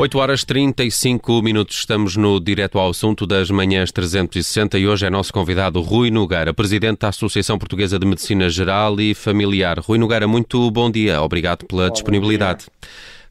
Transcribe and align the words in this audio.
8 0.00 0.18
horas 0.18 0.44
35 0.44 1.42
minutos, 1.42 1.76
estamos 1.76 2.16
no 2.16 2.40
direto 2.40 2.78
ao 2.78 2.88
assunto 2.88 3.26
das 3.26 3.50
manhãs 3.50 3.92
360 3.92 4.78
e 4.78 4.88
hoje 4.88 5.04
é 5.04 5.10
nosso 5.10 5.30
convidado 5.30 5.78
Rui 5.82 6.10
Nogueira, 6.10 6.54
presidente 6.54 7.00
da 7.00 7.08
Associação 7.08 7.58
Portuguesa 7.58 7.98
de 7.98 8.06
Medicina 8.06 8.48
Geral 8.48 8.98
e 8.98 9.14
Familiar. 9.14 9.78
Rui 9.78 9.98
Nogueira, 9.98 10.26
muito 10.26 10.70
bom 10.70 10.90
dia, 10.90 11.20
obrigado 11.20 11.66
pela 11.66 11.82
Olá, 11.82 11.90
disponibilidade. 11.90 12.64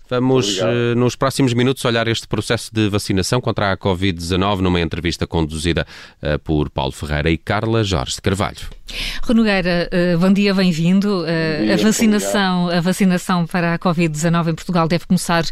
Vamos, 0.10 0.48
Obrigado. 0.48 0.74
Eh, 0.74 0.96
nos 0.96 1.16
próximos 1.16 1.54
minutos, 1.54 1.86
olhar 1.86 2.08
este 2.08 2.28
processo 2.28 2.74
de 2.74 2.90
vacinação 2.90 3.40
contra 3.40 3.72
a 3.72 3.78
Covid-19 3.78 4.60
numa 4.60 4.82
entrevista 4.82 5.28
conduzida 5.28 5.86
eh, 6.20 6.40
por 6.40 6.72
Paulo 6.72 6.92
Ferreira 6.92 7.30
e 7.30 7.38
Carla 7.38 7.84
Jorge 7.84 8.16
de 8.16 8.22
Carvalho. 8.22 8.58
Rui 9.22 9.36
Nogueira, 9.36 9.88
eh, 9.92 10.18
bom 10.18 10.34
dia, 10.34 10.52
bem-vindo. 10.52 11.24
A 11.72 11.84
vacinação, 11.84 12.70
a 12.70 12.82
vacinação 12.82 13.46
para 13.46 13.76
a 13.76 13.80
Covid-19 13.80 14.50
em 14.50 14.56
Portugal 14.56 14.88
deve 14.88 15.06
começar 15.06 15.44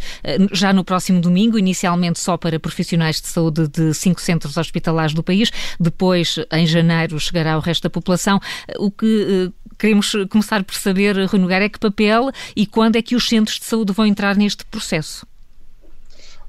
já 0.51 0.73
no 0.73 0.83
próximo 0.83 1.21
domingo, 1.21 1.59
inicialmente 1.59 2.19
só 2.19 2.35
para 2.35 2.59
profissionais 2.59 3.21
de 3.21 3.27
saúde 3.27 3.67
de 3.67 3.93
cinco 3.93 4.19
centros 4.19 4.57
hospitalares 4.57 5.13
do 5.13 5.21
país, 5.21 5.51
depois, 5.79 6.39
em 6.51 6.65
janeiro, 6.65 7.19
chegará 7.19 7.53
ao 7.53 7.59
resto 7.59 7.83
da 7.83 7.89
população. 7.91 8.39
O 8.79 8.89
que 8.89 9.51
queremos 9.77 10.11
começar 10.29 10.63
por 10.63 10.75
saber, 10.75 11.15
Rui 11.25 11.39
Nogueira, 11.39 11.65
é 11.65 11.69
que 11.69 11.79
papel 11.79 12.31
e 12.55 12.65
quando 12.65 12.95
é 12.95 13.01
que 13.01 13.15
os 13.15 13.27
centros 13.27 13.59
de 13.59 13.65
saúde 13.65 13.93
vão 13.93 14.05
entrar 14.05 14.35
neste 14.35 14.65
processo? 14.65 15.25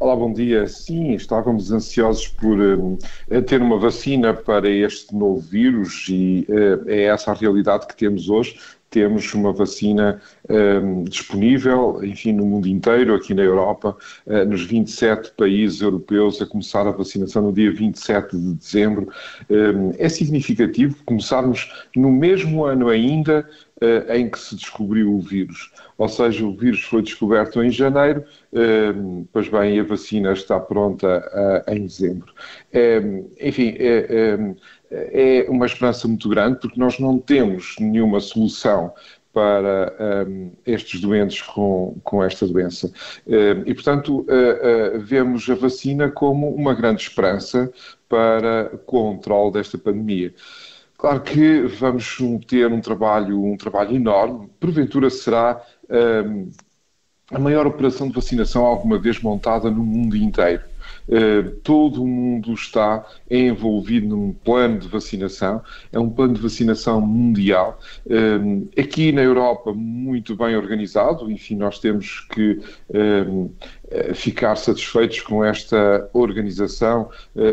Olá, 0.00 0.14
bom 0.14 0.32
dia. 0.32 0.64
Sim, 0.68 1.14
estávamos 1.14 1.72
ansiosos 1.72 2.28
por 2.28 2.56
uh, 2.56 2.98
ter 3.46 3.60
uma 3.60 3.76
vacina 3.78 4.32
para 4.32 4.70
este 4.70 5.12
novo 5.12 5.40
vírus 5.40 6.06
e 6.08 6.46
uh, 6.48 6.88
é 6.88 7.04
essa 7.04 7.32
a 7.32 7.34
realidade 7.34 7.88
que 7.88 7.96
temos 7.96 8.28
hoje 8.28 8.60
temos 8.90 9.34
uma 9.34 9.52
vacina 9.52 10.20
um, 10.48 11.04
disponível, 11.04 12.02
enfim, 12.02 12.32
no 12.32 12.46
mundo 12.46 12.66
inteiro, 12.66 13.14
aqui 13.14 13.34
na 13.34 13.42
Europa, 13.42 13.96
uh, 14.26 14.44
nos 14.44 14.64
27 14.64 15.32
países 15.36 15.80
europeus, 15.80 16.40
a 16.40 16.46
começar 16.46 16.86
a 16.86 16.90
vacinação 16.90 17.42
no 17.42 17.52
dia 17.52 17.72
27 17.72 18.36
de 18.36 18.54
dezembro. 18.54 19.08
Um, 19.50 19.92
é 19.98 20.08
significativo 20.08 20.96
começarmos 21.04 21.70
no 21.94 22.10
mesmo 22.10 22.64
ano 22.64 22.88
ainda 22.88 23.48
uh, 23.82 24.12
em 24.12 24.28
que 24.30 24.38
se 24.38 24.56
descobriu 24.56 25.14
o 25.14 25.20
vírus. 25.20 25.70
Ou 25.98 26.08
seja, 26.08 26.46
o 26.46 26.56
vírus 26.56 26.82
foi 26.82 27.02
descoberto 27.02 27.62
em 27.62 27.70
janeiro, 27.70 28.24
um, 28.52 29.26
pois 29.32 29.48
bem, 29.48 29.78
a 29.80 29.82
vacina 29.82 30.32
está 30.32 30.58
pronta 30.58 31.64
uh, 31.66 31.70
em 31.70 31.84
dezembro. 31.84 32.32
enfim, 33.40 33.74
é 34.90 35.46
uma 35.48 35.66
esperança 35.66 36.08
muito 36.08 36.28
grande, 36.28 36.60
porque 36.60 36.78
nós 36.78 36.98
não 36.98 37.18
temos 37.18 37.76
nenhuma 37.78 38.20
solução 38.20 38.92
para 39.32 39.94
um, 40.28 40.50
estes 40.66 41.00
doentes 41.00 41.42
com, 41.42 41.96
com 42.02 42.24
esta 42.24 42.46
doença. 42.46 42.90
Um, 43.26 43.62
e, 43.66 43.74
portanto, 43.74 44.20
uh, 44.20 44.96
uh, 44.96 45.00
vemos 45.00 45.48
a 45.48 45.54
vacina 45.54 46.10
como 46.10 46.48
uma 46.48 46.74
grande 46.74 47.02
esperança 47.02 47.72
para 48.08 48.70
o 48.74 48.78
controle 48.78 49.52
desta 49.52 49.78
pandemia. 49.78 50.34
Claro 50.96 51.20
que 51.20 51.60
vamos 51.60 52.18
ter 52.48 52.66
um 52.72 52.80
trabalho, 52.80 53.44
um 53.44 53.56
trabalho 53.56 53.94
enorme, 53.94 54.48
porventura 54.58 55.08
será 55.08 55.62
um, 55.88 56.50
a 57.30 57.38
maior 57.38 57.66
operação 57.66 58.08
de 58.08 58.14
vacinação 58.14 58.64
alguma 58.64 58.98
vez 58.98 59.20
montada 59.20 59.70
no 59.70 59.84
mundo 59.84 60.16
inteiro. 60.16 60.62
Eh, 61.08 61.42
todo 61.62 62.02
o 62.02 62.06
mundo 62.06 62.52
está 62.52 63.06
envolvido 63.30 64.08
num 64.08 64.32
plano 64.32 64.78
de 64.78 64.88
vacinação, 64.88 65.62
é 65.90 65.98
um 65.98 66.10
plano 66.10 66.34
de 66.34 66.40
vacinação 66.40 67.00
mundial. 67.00 67.80
Eh, 68.08 68.80
aqui 68.80 69.10
na 69.10 69.22
Europa, 69.22 69.72
muito 69.72 70.36
bem 70.36 70.54
organizado, 70.54 71.30
enfim, 71.30 71.56
nós 71.56 71.78
temos 71.78 72.26
que 72.30 72.60
eh, 72.92 73.24
ficar 74.14 74.56
satisfeitos 74.56 75.20
com 75.20 75.42
esta 75.42 76.10
organização 76.12 77.08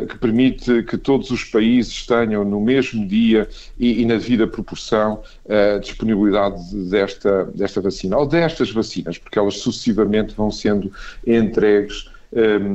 que 0.09 0.17
permite 0.17 0.83
que 0.83 0.97
todos 0.97 1.31
os 1.31 1.45
países 1.45 2.05
tenham 2.05 2.43
no 2.43 2.59
mesmo 2.59 3.07
dia 3.07 3.47
e, 3.79 4.01
e 4.01 4.05
na 4.05 4.15
devida 4.15 4.45
proporção 4.45 5.23
a 5.47 5.79
disponibilidade 5.79 6.75
desta, 6.89 7.45
desta 7.45 7.79
vacina, 7.79 8.17
ou 8.17 8.27
destas 8.27 8.69
vacinas, 8.69 9.17
porque 9.17 9.39
elas 9.39 9.59
sucessivamente 9.59 10.35
vão 10.35 10.51
sendo 10.51 10.91
entregues 11.25 12.09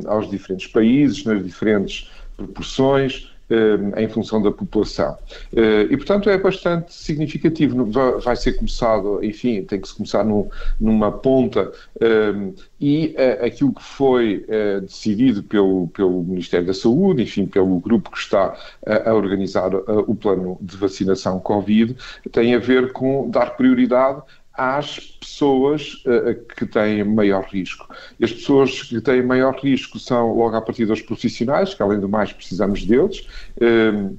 aos 0.07 0.31
diferentes 0.31 0.67
países, 0.67 1.25
nas 1.25 1.45
diferentes 1.45 2.11
proporções, 2.37 3.31
um, 3.51 3.99
em 3.99 4.09
função 4.09 4.41
da 4.41 4.51
população. 4.51 5.17
Uh, 5.53 5.91
e, 5.91 5.97
portanto, 5.97 6.31
é 6.31 6.39
bastante 6.39 6.95
significativo. 6.95 7.85
Vai 8.21 8.37
ser 8.37 8.53
começado, 8.55 9.23
enfim, 9.23 9.63
tem 9.65 9.81
que 9.81 9.89
se 9.89 9.95
começar 9.95 10.25
num, 10.25 10.49
numa 10.81 11.11
ponta, 11.11 11.71
um, 12.01 12.55
e 12.81 13.15
uh, 13.19 13.45
aquilo 13.45 13.75
que 13.75 13.83
foi 13.83 14.47
uh, 14.49 14.81
decidido 14.83 15.43
pelo, 15.43 15.89
pelo 15.89 16.23
Ministério 16.23 16.67
da 16.67 16.75
Saúde, 16.75 17.23
enfim, 17.23 17.47
pelo 17.47 17.81
grupo 17.81 18.11
que 18.11 18.19
está 18.19 18.57
a 19.05 19.13
organizar 19.13 19.75
o 19.75 20.15
plano 20.15 20.59
de 20.61 20.77
vacinação 20.77 21.39
Covid, 21.41 21.97
tem 22.33 22.55
a 22.55 22.59
ver 22.59 22.93
com 22.93 23.29
dar 23.29 23.57
prioridade 23.57 24.23
às 24.61 25.01
pessoas 25.01 26.03
uh, 26.05 26.35
que 26.55 26.67
têm 26.67 27.03
maior 27.03 27.45
risco. 27.45 27.89
E 28.19 28.25
as 28.27 28.33
pessoas 28.33 28.83
que 28.83 29.01
têm 29.01 29.23
maior 29.23 29.59
risco 29.59 29.99
são, 29.99 30.35
logo 30.35 30.55
a 30.55 30.61
partir 30.61 30.85
dos 30.85 31.01
profissionais, 31.01 31.73
que 31.73 31.83
além 31.83 31.99
do 31.99 32.09
mais 32.09 32.31
precisamos 32.31 32.85
deles, 32.85 33.27
uh, 33.57 34.19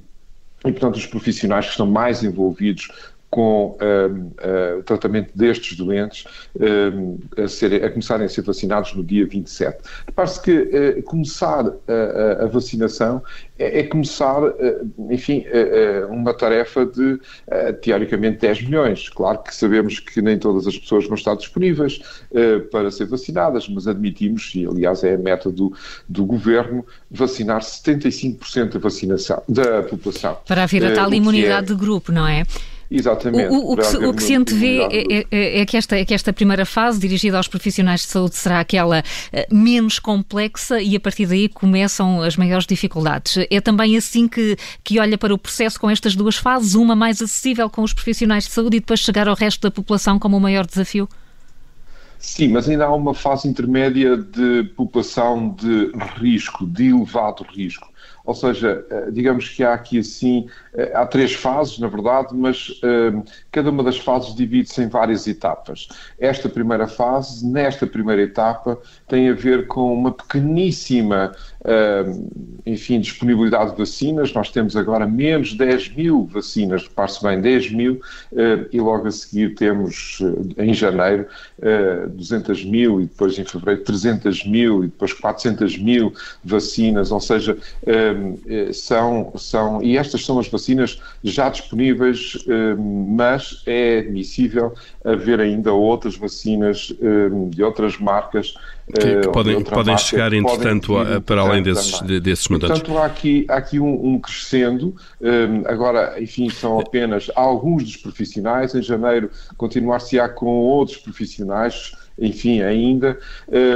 e 0.64 0.72
portanto 0.72 0.96
os 0.96 1.06
profissionais 1.06 1.66
que 1.66 1.70
estão 1.70 1.86
mais 1.86 2.24
envolvidos 2.24 2.88
com 3.32 3.78
uh, 3.80 4.76
uh, 4.76 4.80
o 4.80 4.82
tratamento 4.82 5.30
destes 5.34 5.74
doentes 5.74 6.26
uh, 6.54 7.42
a, 7.42 7.48
ser, 7.48 7.82
a, 7.82 7.88
começarem 7.88 8.26
a 8.26 8.28
ser 8.28 8.42
vacinados 8.42 8.92
no 8.94 9.02
dia 9.02 9.26
27. 9.26 9.78
Repare-se 10.06 10.42
que 10.42 11.02
começar 11.06 11.66
a, 11.66 12.44
a, 12.44 12.46
vacinação 12.46 13.22
é, 13.58 13.80
é 13.80 13.82
começar, 13.84 14.42
enfim, 15.10 15.44
uma 16.10 16.34
tarefa 16.34 16.84
de, 16.84 17.18
teoricamente, 17.80 18.38
10 18.38 18.64
milhões. 18.64 19.08
Claro 19.08 19.42
que 19.42 19.54
sabemos 19.54 19.98
que 19.98 20.20
nem 20.20 20.38
todas 20.38 20.66
as 20.66 20.76
pessoas 20.76 21.06
vão 21.06 21.14
estar 21.14 21.34
disponíveis 21.34 22.00
para 22.70 22.90
ser 22.90 23.06
vacinadas, 23.06 23.68
mas 23.68 23.86
admitimos, 23.86 24.52
e 24.54 24.66
aliás 24.66 25.04
é 25.04 25.14
a 25.14 25.18
meta 25.18 25.50
do, 25.50 25.72
do 26.08 26.26
governo, 26.26 26.84
vacinar 27.10 27.60
75% 27.60 28.72
da 28.72 28.78
vacinação 28.78 29.42
da 29.48 29.82
população. 29.82 30.36
Para 30.46 30.64
haver 30.64 30.84
a 30.84 30.94
tal 30.94 31.12
imunidade 31.14 31.72
é, 31.72 31.74
de 31.74 31.80
grupo, 31.80 32.12
não 32.12 32.26
é? 32.26 32.44
Exatamente. 32.92 33.48
O, 33.48 33.72
o, 33.72 33.76
que, 33.76 33.84
se, 33.84 33.96
o 33.96 34.14
que 34.14 34.22
se 34.22 34.34
antevê 34.34 34.80
é, 34.80 35.18
é, 35.18 35.26
é, 35.30 35.60
é, 35.60 35.66
que 35.66 35.76
esta, 35.76 35.96
é 35.96 36.04
que 36.04 36.12
esta 36.12 36.32
primeira 36.32 36.66
fase, 36.66 37.00
dirigida 37.00 37.38
aos 37.38 37.48
profissionais 37.48 38.02
de 38.02 38.08
saúde, 38.08 38.36
será 38.36 38.60
aquela 38.60 39.00
uh, 39.00 39.54
menos 39.54 39.98
complexa 39.98 40.80
e 40.80 40.94
a 40.94 41.00
partir 41.00 41.26
daí 41.26 41.48
começam 41.48 42.20
as 42.22 42.36
maiores 42.36 42.66
dificuldades. 42.66 43.38
É 43.50 43.60
também 43.60 43.96
assim 43.96 44.28
que, 44.28 44.56
que 44.84 45.00
olha 45.00 45.16
para 45.16 45.32
o 45.32 45.38
processo 45.38 45.80
com 45.80 45.88
estas 45.88 46.14
duas 46.14 46.36
fases, 46.36 46.74
uma 46.74 46.94
mais 46.94 47.22
acessível 47.22 47.70
com 47.70 47.82
os 47.82 47.94
profissionais 47.94 48.44
de 48.44 48.50
saúde 48.50 48.76
e 48.76 48.80
depois 48.80 49.00
chegar 49.00 49.26
ao 49.26 49.34
resto 49.34 49.62
da 49.62 49.70
população 49.70 50.18
como 50.18 50.36
o 50.36 50.40
maior 50.40 50.66
desafio? 50.66 51.08
Sim, 52.18 52.48
mas 52.48 52.68
ainda 52.68 52.84
há 52.84 52.94
uma 52.94 53.14
fase 53.14 53.48
intermédia 53.48 54.16
de 54.16 54.64
população 54.76 55.56
de 55.58 55.90
risco, 56.20 56.64
de 56.66 56.88
elevado 56.88 57.42
risco. 57.42 57.91
Ou 58.24 58.34
seja, 58.34 58.84
eh, 58.88 59.10
digamos 59.10 59.48
que 59.48 59.64
há 59.64 59.74
aqui 59.74 59.98
assim, 59.98 60.48
eh, 60.74 60.92
há 60.94 61.04
três 61.06 61.34
fases, 61.34 61.78
na 61.78 61.88
verdade, 61.88 62.34
mas 62.34 62.68
uh, 62.68 63.24
cada 63.50 63.70
uma 63.70 63.82
das 63.82 63.98
fases 63.98 64.34
divide-se 64.34 64.82
em 64.82 64.88
várias 64.88 65.26
etapas. 65.26 65.88
Esta 66.18 66.48
primeira 66.48 66.86
fase, 66.86 67.44
nesta 67.46 67.86
primeira 67.86 68.22
etapa, 68.22 68.78
tem 69.08 69.28
a 69.28 69.34
ver 69.34 69.66
com 69.66 69.92
uma 69.92 70.12
pequeníssima, 70.12 71.34
enfim, 72.64 73.00
disponibilidade 73.00 73.72
de 73.72 73.78
vacinas. 73.78 74.32
Nós 74.32 74.50
temos 74.50 74.76
agora 74.76 75.06
menos 75.06 75.54
10 75.54 75.94
mil 75.94 76.26
vacinas, 76.26 76.84
repare-se 76.84 77.22
bem, 77.22 77.40
10 77.40 77.72
mil, 77.72 78.00
e 78.72 78.80
logo 78.80 79.06
a 79.06 79.10
seguir 79.10 79.54
temos, 79.54 80.18
em 80.56 80.72
janeiro, 80.74 81.26
200 82.10 82.64
mil, 82.64 83.00
e 83.00 83.04
depois 83.06 83.38
em 83.38 83.44
fevereiro 83.44 83.82
300 83.84 84.46
mil, 84.46 84.84
e 84.84 84.86
depois 84.88 85.12
400 85.12 85.78
mil 85.78 86.12
vacinas, 86.44 87.12
ou 87.12 87.20
seja, 87.20 87.56
eh, 87.86 88.72
são, 88.72 89.32
são, 89.36 89.82
e 89.82 89.96
estas 89.96 90.24
são 90.24 90.38
as 90.38 90.48
vacinas 90.48 91.00
já 91.22 91.48
disponíveis, 91.48 92.38
mas 92.78 93.62
é 93.66 93.98
admissível 93.98 94.74
haver 95.04 95.40
ainda 95.40 95.72
outras 95.72 96.16
vacinas 96.16 96.92
de 97.50 97.62
outras 97.62 97.98
marcas 97.98 98.54
que, 98.86 99.00
que 99.00 99.08
eh, 99.08 99.20
podem, 99.32 99.62
podem 99.62 99.96
chegar, 99.98 100.32
entretanto, 100.32 100.88
podem 100.88 101.20
para 101.20 101.40
além 101.40 101.62
desses, 101.62 102.00
desses 102.00 102.48
montantes. 102.48 102.80
Portanto, 102.80 102.98
há 102.98 103.06
aqui, 103.06 103.46
há 103.48 103.56
aqui 103.56 103.78
um, 103.78 104.14
um 104.14 104.18
crescendo. 104.18 104.94
Um, 105.20 105.66
agora, 105.66 106.20
enfim, 106.20 106.50
são 106.50 106.80
apenas 106.80 107.30
alguns 107.34 107.84
dos 107.84 107.96
profissionais. 107.96 108.74
Em 108.74 108.82
janeiro, 108.82 109.30
continuar-se-á 109.56 110.28
com 110.28 110.46
outros 110.46 110.98
profissionais 110.98 111.92
enfim, 112.18 112.60
ainda, 112.60 113.18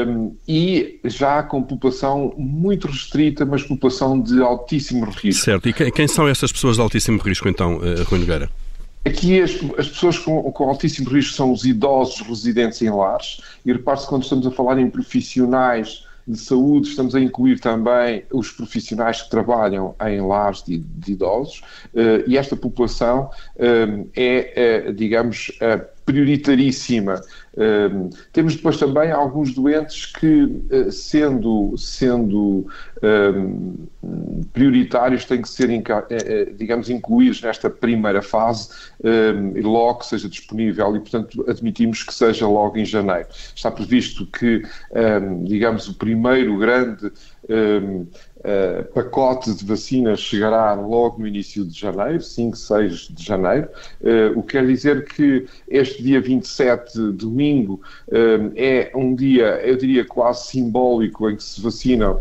um, 0.06 0.36
e 0.46 1.00
já 1.04 1.42
com 1.42 1.62
população 1.62 2.34
muito 2.36 2.86
restrita, 2.86 3.46
mas 3.46 3.62
população 3.62 4.20
de 4.20 4.42
altíssimo 4.42 5.06
risco. 5.06 5.42
Certo, 5.42 5.68
e 5.68 5.90
quem 5.90 6.06
são 6.06 6.28
essas 6.28 6.52
pessoas 6.52 6.76
de 6.76 6.82
altíssimo 6.82 7.18
risco, 7.18 7.48
então, 7.48 7.80
Rui 8.06 8.20
Nogueira? 8.20 8.50
Aqui 9.06 9.40
as, 9.40 9.52
as 9.78 9.88
pessoas 9.88 10.18
com, 10.18 10.42
com, 10.50 10.68
altíssimo 10.68 11.08
risco 11.08 11.34
são 11.34 11.52
os 11.52 11.64
idosos 11.64 12.20
residentes 12.22 12.82
em 12.82 12.90
lares, 12.90 13.40
e 13.64 13.72
repare-se 13.72 14.08
quando 14.08 14.24
estamos 14.24 14.46
a 14.46 14.50
falar 14.50 14.78
em 14.80 14.90
profissionais 14.90 16.04
de 16.26 16.36
saúde, 16.36 16.88
estamos 16.88 17.14
a 17.14 17.20
incluir 17.20 17.60
também 17.60 18.24
os 18.32 18.50
profissionais 18.50 19.22
que 19.22 19.30
trabalham 19.30 19.94
em 20.04 20.20
lares 20.20 20.64
de, 20.64 20.78
de 20.78 21.12
idosos, 21.12 21.62
e 22.26 22.36
esta 22.36 22.56
população 22.56 23.30
é, 24.16 24.90
digamos, 24.90 25.52
prioritaríssima. 26.04 27.20
Temos 28.32 28.54
depois 28.56 28.76
também 28.76 29.10
alguns 29.10 29.54
doentes 29.54 30.06
que, 30.06 30.44
uh, 30.44 30.92
sendo, 30.92 31.74
sendo 31.76 32.66
prioritários, 34.52 35.24
têm 35.24 35.42
que 35.42 35.48
ser, 35.48 35.70
eh, 35.70 36.52
digamos, 36.56 36.88
incluídos 36.88 37.42
nesta 37.42 37.68
primeira 37.68 38.22
fase 38.22 38.70
e 39.54 39.60
logo 39.60 40.00
que 40.00 40.06
seja 40.06 40.28
disponível 40.28 40.96
e, 40.96 41.00
portanto, 41.00 41.44
admitimos 41.48 42.02
que 42.02 42.12
seja 42.12 42.46
logo 42.46 42.78
em 42.78 42.84
janeiro. 42.84 43.28
Está 43.54 43.70
previsto 43.70 44.26
que, 44.26 44.62
digamos, 45.44 45.88
o 45.88 45.94
primeiro 45.94 46.56
grande 46.58 47.12
uh, 48.46 48.84
pacote 48.92 49.52
de 49.52 49.64
vacinas 49.64 50.20
chegará 50.20 50.72
logo 50.74 51.18
no 51.18 51.26
início 51.26 51.64
de 51.64 51.78
janeiro, 51.78 52.22
5, 52.22 52.56
6 52.56 53.08
de 53.10 53.24
janeiro, 53.24 53.68
uh, 54.00 54.38
o 54.38 54.42
que 54.42 54.52
quer 54.52 54.66
dizer 54.66 55.04
que 55.04 55.46
este 55.68 56.02
dia 56.02 56.20
27, 56.20 57.12
domingo, 57.12 57.80
uh, 58.08 58.52
é 58.54 58.90
um 58.94 59.14
dia, 59.14 59.60
eu 59.64 59.76
diria, 59.76 60.04
quase 60.04 60.46
simbólico 60.48 61.28
em 61.28 61.36
que 61.36 61.42
se 61.42 61.60
vacinam 61.60 62.20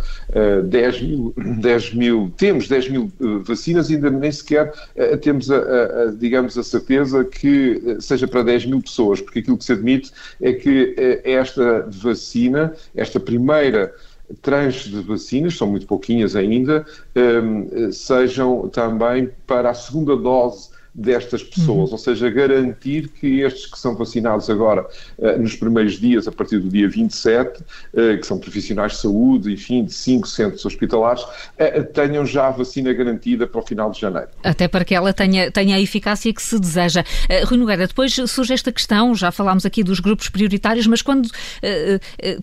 10, 0.68 1.02
mil, 1.02 1.34
10 1.62 1.94
mil, 1.94 2.34
temos 2.36 2.68
10 2.68 2.90
mil 2.90 3.12
vacinas, 3.44 3.90
ainda 3.90 4.10
nem 4.10 4.32
sequer 4.32 4.74
temos, 5.22 5.52
a, 5.52 5.58
a, 5.58 6.04
a, 6.04 6.12
digamos, 6.12 6.58
a 6.58 6.64
certeza 6.64 7.24
que 7.24 7.98
seja 8.00 8.28
para 8.28 8.44
10 8.44 8.66
mil 8.68 8.82
pessoas, 8.82 9.22
porque 9.22 9.40
aquilo 9.40 9.58
que 9.58 9.64
se 9.64 9.74
admite 9.74 10.12
é 10.42 10.54
que 10.54 10.96
esta 11.24 11.88
vacina, 11.90 12.74
esta 12.96 13.20
primeira 13.20 13.94
tranches 14.42 14.92
de 14.92 15.02
vacinas, 15.02 15.56
são 15.56 15.68
muito 15.68 15.86
pouquinhas 15.86 16.36
ainda, 16.36 16.86
um, 17.16 17.92
sejam 17.92 18.68
também 18.70 19.30
para 19.46 19.70
a 19.70 19.74
segunda 19.74 20.16
dose 20.16 20.75
destas 20.96 21.44
pessoas, 21.44 21.90
uhum. 21.90 21.92
ou 21.92 21.98
seja, 21.98 22.30
garantir 22.30 23.10
que 23.10 23.42
estes 23.42 23.66
que 23.66 23.78
são 23.78 23.96
vacinados 23.96 24.50
agora 24.50 24.88
uh, 25.18 25.38
nos 25.38 25.54
primeiros 25.54 26.00
dias, 26.00 26.26
a 26.26 26.32
partir 26.32 26.60
do 26.60 26.70
dia 26.70 26.88
27, 26.88 27.60
uh, 27.60 28.18
que 28.18 28.26
são 28.26 28.40
profissionais 28.40 28.94
de 28.94 29.00
saúde, 29.00 29.52
enfim, 29.52 29.84
de 29.84 29.94
cinco 29.94 30.26
centros 30.26 30.66
hospitalares, 30.66 31.22
uh, 31.22 31.84
tenham 31.94 32.26
já 32.26 32.48
a 32.48 32.52
vacina 32.52 32.94
garantida 32.94 33.46
para 33.46 33.60
o 33.60 33.66
final 33.66 33.92
de 33.92 34.00
janeiro. 34.00 34.30
Até 34.42 34.70
para 34.70 34.86
que 34.86 34.96
ela 34.96 35.12
tenha, 35.12 35.52
tenha 35.52 35.76
a 35.76 35.82
eficácia 35.82 36.34
que 36.34 36.42
se 36.42 36.58
deseja. 36.58 37.04
Rui 37.46 37.58
Nogueira, 37.58 37.88
depois 37.88 38.14
surge 38.14 38.54
esta 38.54 38.72
questão, 38.72 39.14
já 39.14 39.32
falámos 39.32 39.66
aqui 39.66 39.84
dos 39.84 40.00
grupos 40.00 40.30
prioritários, 40.30 40.88
mas 40.88 41.02
quando 41.02 41.30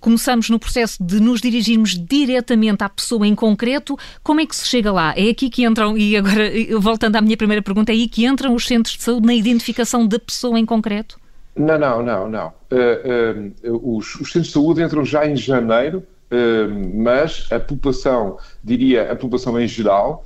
começamos 0.00 0.50
no 0.50 0.58
processo 0.58 1.02
de 1.02 1.20
nos 1.20 1.40
dirigirmos 1.40 1.96
diretamente 1.96 2.84
à 2.84 2.88
pessoa 2.88 3.26
em 3.26 3.34
concreto, 3.34 3.96
como 4.22 4.40
é 4.40 4.46
que 4.46 4.54
se 4.54 4.66
chega 4.66 4.92
lá? 4.92 5.14
É 5.16 5.30
aqui 5.30 5.48
que 5.48 5.64
entram, 5.64 5.96
e 5.96 6.16
agora 6.16 6.50
voltando 6.78 7.16
à 7.16 7.20
minha 7.20 7.36
primeira 7.36 7.62
pergunta, 7.62 7.92
é 7.92 7.94
aí 7.94 8.08
que 8.08 8.24
entra 8.24 8.41
entram 8.42 8.54
os 8.54 8.66
centros 8.66 8.96
de 8.96 9.02
saúde 9.02 9.26
na 9.26 9.34
identificação 9.34 10.06
da 10.06 10.18
pessoa 10.18 10.58
em 10.58 10.66
concreto? 10.66 11.20
Não, 11.54 11.78
não, 11.78 12.02
não, 12.02 12.28
não. 12.28 12.52
Uh, 12.70 13.70
uh, 13.70 13.96
os, 13.98 14.16
os, 14.16 14.32
centros 14.32 14.48
de 14.48 14.52
saúde 14.52 14.82
entram 14.82 15.04
já 15.04 15.26
em 15.26 15.36
janeiro, 15.36 16.02
uh, 16.30 16.98
mas 17.00 17.46
a 17.52 17.60
população, 17.60 18.38
diria 18.64 19.12
a 19.12 19.16
população 19.16 19.60
em 19.60 19.68
geral, 19.68 20.24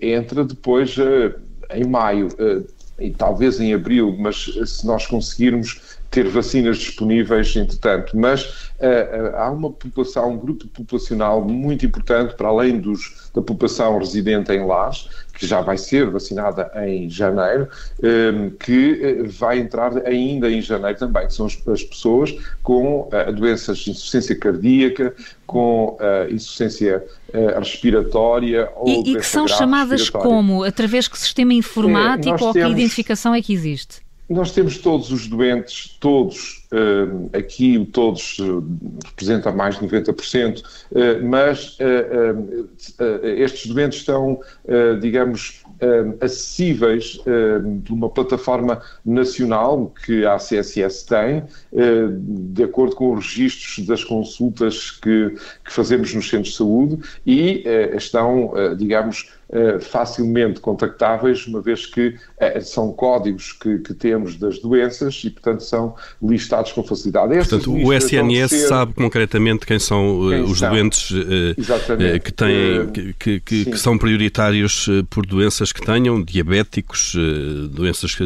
entra 0.00 0.42
depois 0.42 0.96
em 1.74 1.84
maio 1.84 2.28
e 2.98 3.10
talvez 3.10 3.60
em 3.60 3.74
abril, 3.74 4.16
mas 4.18 4.36
se 4.64 4.86
nós 4.86 5.06
conseguirmos 5.06 5.93
ter 6.14 6.28
vacinas 6.28 6.78
disponíveis, 6.78 7.56
entretanto. 7.56 8.16
Mas 8.16 8.44
uh, 8.44 9.34
há 9.34 9.50
uma 9.50 9.68
população, 9.68 10.30
um 10.30 10.38
grupo 10.38 10.68
populacional 10.68 11.44
muito 11.44 11.84
importante, 11.84 12.36
para 12.36 12.46
além 12.46 12.78
dos, 12.78 13.30
da 13.34 13.42
população 13.42 13.98
residente 13.98 14.52
em 14.52 14.64
lares, 14.64 15.08
que 15.36 15.44
já 15.44 15.60
vai 15.60 15.76
ser 15.76 16.08
vacinada 16.08 16.70
em 16.86 17.10
janeiro, 17.10 17.68
um, 18.00 18.50
que 18.50 19.24
vai 19.26 19.58
entrar 19.58 20.06
ainda 20.06 20.48
em 20.48 20.62
janeiro 20.62 20.96
também, 20.96 21.26
que 21.26 21.34
são 21.34 21.46
as, 21.46 21.60
as 21.66 21.82
pessoas 21.82 22.32
com 22.62 23.08
doenças 23.36 23.78
de 23.78 23.90
insuficiência 23.90 24.38
cardíaca, 24.38 25.12
com 25.44 25.98
insuficiência 26.30 27.04
respiratória 27.58 28.70
ou 28.76 28.86
E, 28.86 29.10
e 29.10 29.16
que 29.16 29.26
são 29.26 29.48
chamadas 29.48 30.08
como? 30.08 30.62
Através 30.62 31.08
que 31.08 31.18
sistema 31.18 31.52
informático 31.52 32.44
ou 32.44 32.52
que 32.52 32.60
identificação 32.60 33.34
é 33.34 33.42
que 33.42 33.52
existe? 33.52 34.04
Nós 34.34 34.50
temos 34.50 34.78
todos 34.78 35.12
os 35.12 35.28
doentes, 35.28 35.96
todos, 36.00 36.66
uh, 36.72 37.30
aqui 37.32 37.88
todos 37.92 38.36
uh, 38.40 38.64
representa 39.06 39.52
mais 39.52 39.78
de 39.78 39.86
90%, 39.86 40.60
uh, 40.60 41.24
mas 41.24 41.78
estes 43.38 43.70
doentes 43.70 44.00
estão, 44.00 44.40
digamos, 45.00 45.62
acessíveis 46.20 47.20
de 47.82 47.92
uma 47.92 48.08
plataforma 48.08 48.82
nacional 49.04 49.92
que 50.04 50.24
a 50.24 50.36
CSS 50.36 51.06
tem, 51.06 51.42
de 52.52 52.62
acordo 52.62 52.96
com 52.96 53.14
os 53.14 53.26
registros 53.26 53.86
das 53.86 54.02
consultas 54.04 54.90
que, 54.90 55.34
que 55.64 55.72
fazemos 55.72 56.14
nos 56.14 56.28
centros 56.28 56.50
de 56.50 56.56
saúde 56.56 56.98
e 57.26 57.64
estão, 57.96 58.52
digamos, 58.76 59.28
eh, 59.43 59.43
facilmente 59.80 60.60
contactáveis, 60.60 61.46
uma 61.46 61.60
vez 61.60 61.86
que 61.86 62.08
uh, 62.08 62.60
são 62.62 62.92
códigos 62.92 63.52
que, 63.52 63.78
que, 63.78 63.94
temos 63.94 64.36
das 64.36 64.58
doenças 64.58 65.22
e, 65.24 65.30
portanto, 65.30 65.62
são 65.62 65.94
listados 66.20 66.72
com 66.72 66.82
facilidade. 66.82 67.34
Portanto, 67.36 67.72
o 67.72 67.92
SNS 67.92 68.50
ser... 68.50 68.68
sabe 68.68 68.94
concretamente 68.94 69.64
quem 69.64 69.78
são 69.78 70.32
eh, 70.32 70.36
quem 70.36 70.44
os 70.44 70.60
doentes 70.60 71.08
que, 72.24 72.32
têm, 72.32 73.14
que, 73.18 73.40
que, 73.40 73.64
que, 73.66 73.78
são 73.78 73.96
prioritários 73.96 74.88
por 75.08 75.24
doenças 75.24 75.72
que 75.72 75.84
tenham, 75.84 76.22
diabéticos, 76.22 77.14
doenças 77.70 78.16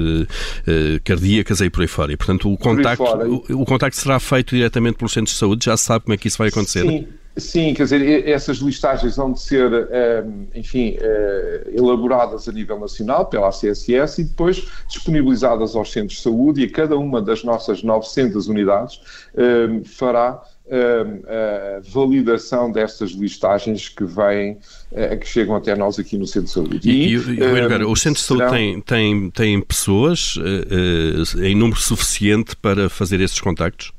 cardíacas 1.05 1.61
e 1.61 1.69
por 1.69 1.83
aí 1.83 1.89
fora. 1.89 2.13
E, 2.13 2.17
portanto, 2.17 2.51
o 2.51 2.57
contacto, 2.57 3.05
o, 3.05 3.63
o 3.63 3.65
contacto 3.67 3.97
será 3.97 4.19
feito 4.19 4.57
diretamente 4.57 4.97
pelos 4.97 5.13
centros 5.13 5.35
de 5.35 5.39
saúde, 5.39 5.65
já 5.67 5.77
sabe 5.77 6.05
como 6.05 6.15
é 6.15 6.17
que 6.17 6.29
isso 6.29 6.39
vai 6.39 6.49
acontecer? 6.49 6.83
Sim. 6.83 7.07
Sim, 7.39 7.73
quer 7.73 7.85
dizer, 7.85 8.29
essas 8.29 8.59
listagens 8.59 9.17
vão 9.17 9.33
de 9.33 9.41
ser, 9.41 9.73
ehm, 9.73 10.47
enfim, 10.55 10.97
eh, 11.01 11.71
elaboradas 11.73 12.49
a 12.49 12.53
nível 12.53 12.79
nacional 12.79 13.27
pela 13.27 13.49
ACSS 13.49 14.21
e 14.21 14.25
depois 14.25 14.67
disponibilizadas 14.89 15.77
aos 15.77 15.93
centros 15.93 16.19
de 16.19 16.23
saúde 16.23 16.63
e 16.63 16.65
a 16.65 16.71
cada 16.71 16.97
uma 16.97 17.23
das 17.23 17.45
nossas 17.45 17.83
900 17.83 18.49
unidades 18.49 19.01
ehm, 19.37 19.85
fará 19.85 20.43
ehm, 20.69 21.23
a 21.27 21.81
validação 21.89 22.73
destas 22.73 23.11
listagens 23.13 23.89
que 23.89 24.05
vêm, 24.05 24.59
eh, 24.93 25.17
que 25.17 25.27
chegam 25.27 25.55
até 25.55 25.77
nós 25.77 25.99
aqui 25.99 26.19
no 26.19 26.27
Centro 26.27 26.49
de 26.49 26.51
Saúde. 26.51 26.91
E, 26.91 27.07
e, 27.07 27.13
e 27.13 27.85
os 27.85 28.01
centros 28.01 28.23
de 28.23 28.29
saúde 28.29 28.51
têm, 28.51 28.81
têm, 28.81 29.31
têm 29.31 29.61
pessoas 29.61 30.37
uh, 30.37 31.43
em 31.43 31.55
número 31.55 31.81
suficiente 31.81 32.57
para 32.57 32.89
fazer 32.89 33.21
esses 33.21 33.41
contactos? 33.41 33.93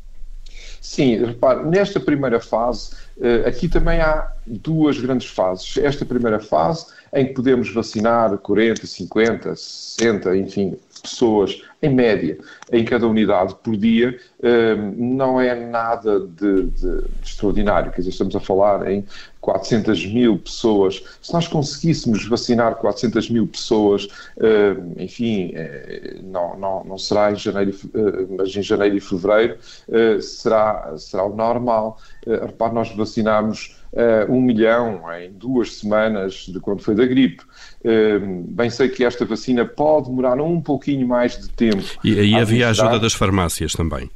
Sim, 0.82 1.26
repare, 1.26 1.66
nesta 1.66 2.00
primeira 2.00 2.40
fase, 2.40 2.92
eh, 3.20 3.44
aqui 3.46 3.68
também 3.68 4.00
há 4.00 4.32
duas 4.46 5.00
grandes 5.00 5.30
fases. 5.30 5.78
Esta 5.78 6.06
primeira 6.06 6.40
fase, 6.40 6.88
em 7.14 7.28
que 7.28 7.34
podemos 7.34 7.74
vacinar 7.74 8.38
40, 8.38 8.88
50, 8.88 9.56
60, 9.56 10.38
enfim, 10.38 10.78
pessoas, 11.00 11.62
em 11.82 11.90
média, 11.90 12.38
em 12.72 12.84
cada 12.84 13.08
unidade 13.08 13.56
por 13.64 13.76
dia, 13.78 14.18
ehm, 14.44 14.94
não 14.98 15.40
é 15.40 15.56
nada 15.56 16.20
de, 16.20 16.64
de, 16.64 17.06
extraordinário. 17.24 17.92
Quer 17.92 18.00
dizer, 18.00 18.10
estamos 18.10 18.36
a 18.36 18.40
falar 18.40 18.92
em 18.92 19.06
400 19.40 20.06
mil 20.08 20.38
pessoas. 20.38 21.02
Se 21.22 21.34
nós 21.34 21.48
conseguíssemos 21.48 22.28
vacinar 22.28 22.76
400 22.76 23.30
mil 23.30 23.48
pessoas, 23.48 24.08
ehm, 24.42 25.02
enfim, 25.02 25.52
eh, 25.56 26.18
não, 26.24 26.58
não, 26.60 26.84
não 26.84 26.98
será 26.98 27.32
em 27.32 27.36
janeiro, 27.36 27.74
eh, 27.94 28.26
mas 28.38 28.56
em 28.56 28.62
janeiro 28.62 28.98
e 28.98 29.00
fevereiro, 29.00 29.58
eh, 29.90 30.20
será, 30.22 30.96
será 30.98 31.24
o 31.24 31.36
normal. 31.36 31.98
Repare, 32.26 32.74
nós 32.74 32.92
vacinámos 32.92 33.79
uh, 33.94 34.32
um 34.32 34.42
milhão 34.42 35.02
em 35.14 35.32
duas 35.32 35.76
semanas 35.76 36.46
de 36.48 36.60
quando 36.60 36.82
foi 36.82 36.96
da 36.96 37.06
gripe. 37.06 37.44
Uh, 37.84 38.44
bem 38.50 38.70
sei 38.70 38.90
que 38.90 39.04
esta 39.04 39.26
vacina 39.26 39.66
pode 39.66 40.10
demorar 40.10 40.42
um 40.42 40.62
pouquinho 40.62 41.08
mais 41.08 41.40
de 41.40 41.50
tempo. 41.50 41.84
E 42.04 42.20
aí 42.20 42.36
havia 42.36 42.68
a 42.68 42.70
ajuda 42.72 43.00
das 43.00 43.14
farmácias 43.14 43.74
também. 43.74 44.10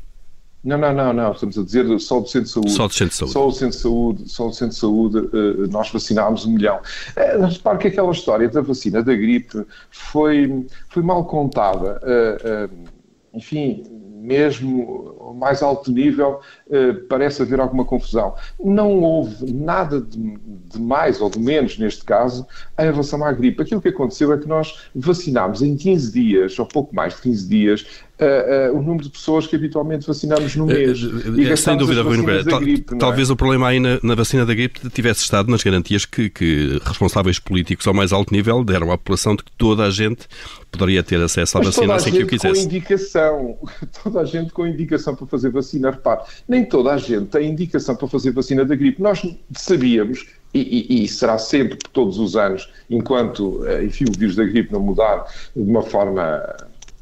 Não, 0.63 0.77
não, 0.77 0.93
não, 0.93 1.11
não. 1.11 1.31
Estamos 1.33 1.57
a 1.57 1.63
dizer 1.63 1.99
só 1.99 2.21
do 2.21 2.27
centro 2.27 2.47
de 2.47 2.51
saúde. 2.51 2.71
Só 2.71 2.87
do 2.87 2.93
centro 2.93 3.09
de 3.09 3.17
saúde. 3.17 3.33
Só 3.33 3.47
o 3.47 3.51
centro 3.51 3.75
de 3.75 3.81
saúde, 3.81 4.29
só 4.29 4.47
o 4.47 4.53
centro 4.53 4.69
de 4.69 4.79
saúde 4.79 5.17
uh, 5.17 5.67
nós 5.69 5.91
vacinámos 5.91 6.45
um 6.45 6.51
milhão. 6.51 6.79
Uh, 7.17 7.45
repare 7.47 7.77
que 7.79 7.87
aquela 7.89 8.11
história 8.11 8.47
da 8.47 8.61
vacina 8.61 9.03
da 9.03 9.13
gripe 9.13 9.65
foi, 9.91 10.65
foi 10.87 11.03
mal 11.03 11.25
contada. 11.25 11.99
Uh, 12.01 12.92
enfim, 13.33 13.83
mesmo 14.23 15.15
ao 15.19 15.33
mais 15.33 15.61
alto 15.61 15.91
nível, 15.91 16.39
eh, 16.69 16.93
parece 17.09 17.41
haver 17.41 17.59
alguma 17.59 17.83
confusão. 17.83 18.35
Não 18.63 19.01
houve 19.01 19.51
nada 19.51 19.99
de, 19.99 20.37
de, 20.71 20.79
mais 20.81 21.19
ou 21.19 21.29
de 21.29 21.39
menos, 21.39 21.77
neste 21.77 22.05
caso, 22.05 22.47
em 22.79 22.83
relação 22.83 23.23
à 23.25 23.31
gripe. 23.33 23.61
Aquilo 23.61 23.81
que 23.81 23.89
aconteceu 23.89 24.31
é 24.31 24.37
que 24.37 24.47
nós 24.47 24.87
vacinámos 24.95 25.61
em 25.61 25.75
15 25.75 26.11
dias, 26.13 26.57
ou 26.57 26.65
pouco 26.65 26.95
mais 26.95 27.15
de 27.15 27.21
15 27.21 27.49
dias, 27.49 27.85
uh, 28.23 28.73
uh, 28.73 28.77
o 28.77 28.81
número 28.81 29.03
de 29.03 29.09
pessoas 29.09 29.45
que 29.45 29.55
habitualmente 29.55 30.07
vacinamos 30.07 30.55
no 30.55 30.65
mês. 30.65 31.03
Uh, 31.03 31.57
sem 31.57 31.77
dúvida, 31.77 32.01
Rui. 32.01 32.43
Tal, 32.43 32.59
gripe, 32.59 32.95
é? 32.95 32.97
talvez 32.97 33.29
é? 33.29 33.33
o 33.33 33.35
problema 33.35 33.67
aí 33.67 33.79
na, 33.79 33.99
na, 34.01 34.15
vacina 34.15 34.45
da 34.45 34.53
gripe 34.53 34.89
tivesse 34.89 35.21
estado 35.21 35.51
nas 35.51 35.63
garantias 35.63 36.05
que, 36.05 36.29
que, 36.29 36.79
responsáveis 36.83 37.39
políticos 37.39 37.85
ao 37.87 37.93
mais 37.93 38.11
alto 38.11 38.33
nível 38.33 38.63
deram 38.63 38.91
à 38.91 38.97
população 38.97 39.35
de 39.35 39.43
que 39.43 39.51
toda 39.57 39.83
a 39.83 39.91
gente 39.91 40.27
poderia 40.71 41.03
ter 41.03 41.21
acesso 41.21 41.57
à 41.57 41.61
Mas 41.61 41.75
vacina 41.75 41.95
assim 41.95 42.11
que 42.11 42.23
o 42.23 42.27
quisesse. 42.27 42.61
Com 42.61 42.65
indicação, 42.65 43.57
toda 44.03 44.21
a 44.21 44.25
gente 44.25 44.51
com 44.51 44.65
indicação 44.65 45.15
para 45.15 45.27
fazer 45.27 45.49
vacina. 45.49 45.91
Repare, 45.91 46.21
nem 46.47 46.65
toda 46.65 46.93
a 46.93 46.97
gente 46.97 47.25
tem 47.27 47.49
indicação 47.49 47.95
para 47.95 48.07
fazer 48.07 48.31
vacina 48.31 48.65
da 48.65 48.75
gripe. 48.75 49.01
Nós 49.01 49.21
sabíamos 49.55 50.25
e, 50.53 50.59
e, 50.59 51.03
e, 51.03 51.07
será 51.07 51.39
sempre, 51.39 51.79
todos 51.91 52.19
os 52.19 52.35
anos, 52.35 52.71
enquanto 52.87 53.65
eh, 53.65 53.85
enfim, 53.85 54.05
o 54.07 54.17
vírus 54.17 54.35
da 54.35 54.43
gripe 54.43 54.71
não 54.71 54.79
mudar 54.79 55.25
de 55.55 55.63
uma 55.63 55.81
forma, 55.81 56.43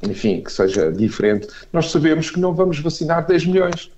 enfim, 0.04 0.42
que 0.42 0.52
seja 0.52 0.92
diferente, 0.92 1.48
nós 1.72 1.92
sabemos 1.92 2.30
que 2.30 2.40
não 2.40 2.54
vamos 2.54 2.80
vacinar 2.80 3.26
10 3.26 3.46
milhões. 3.46 3.92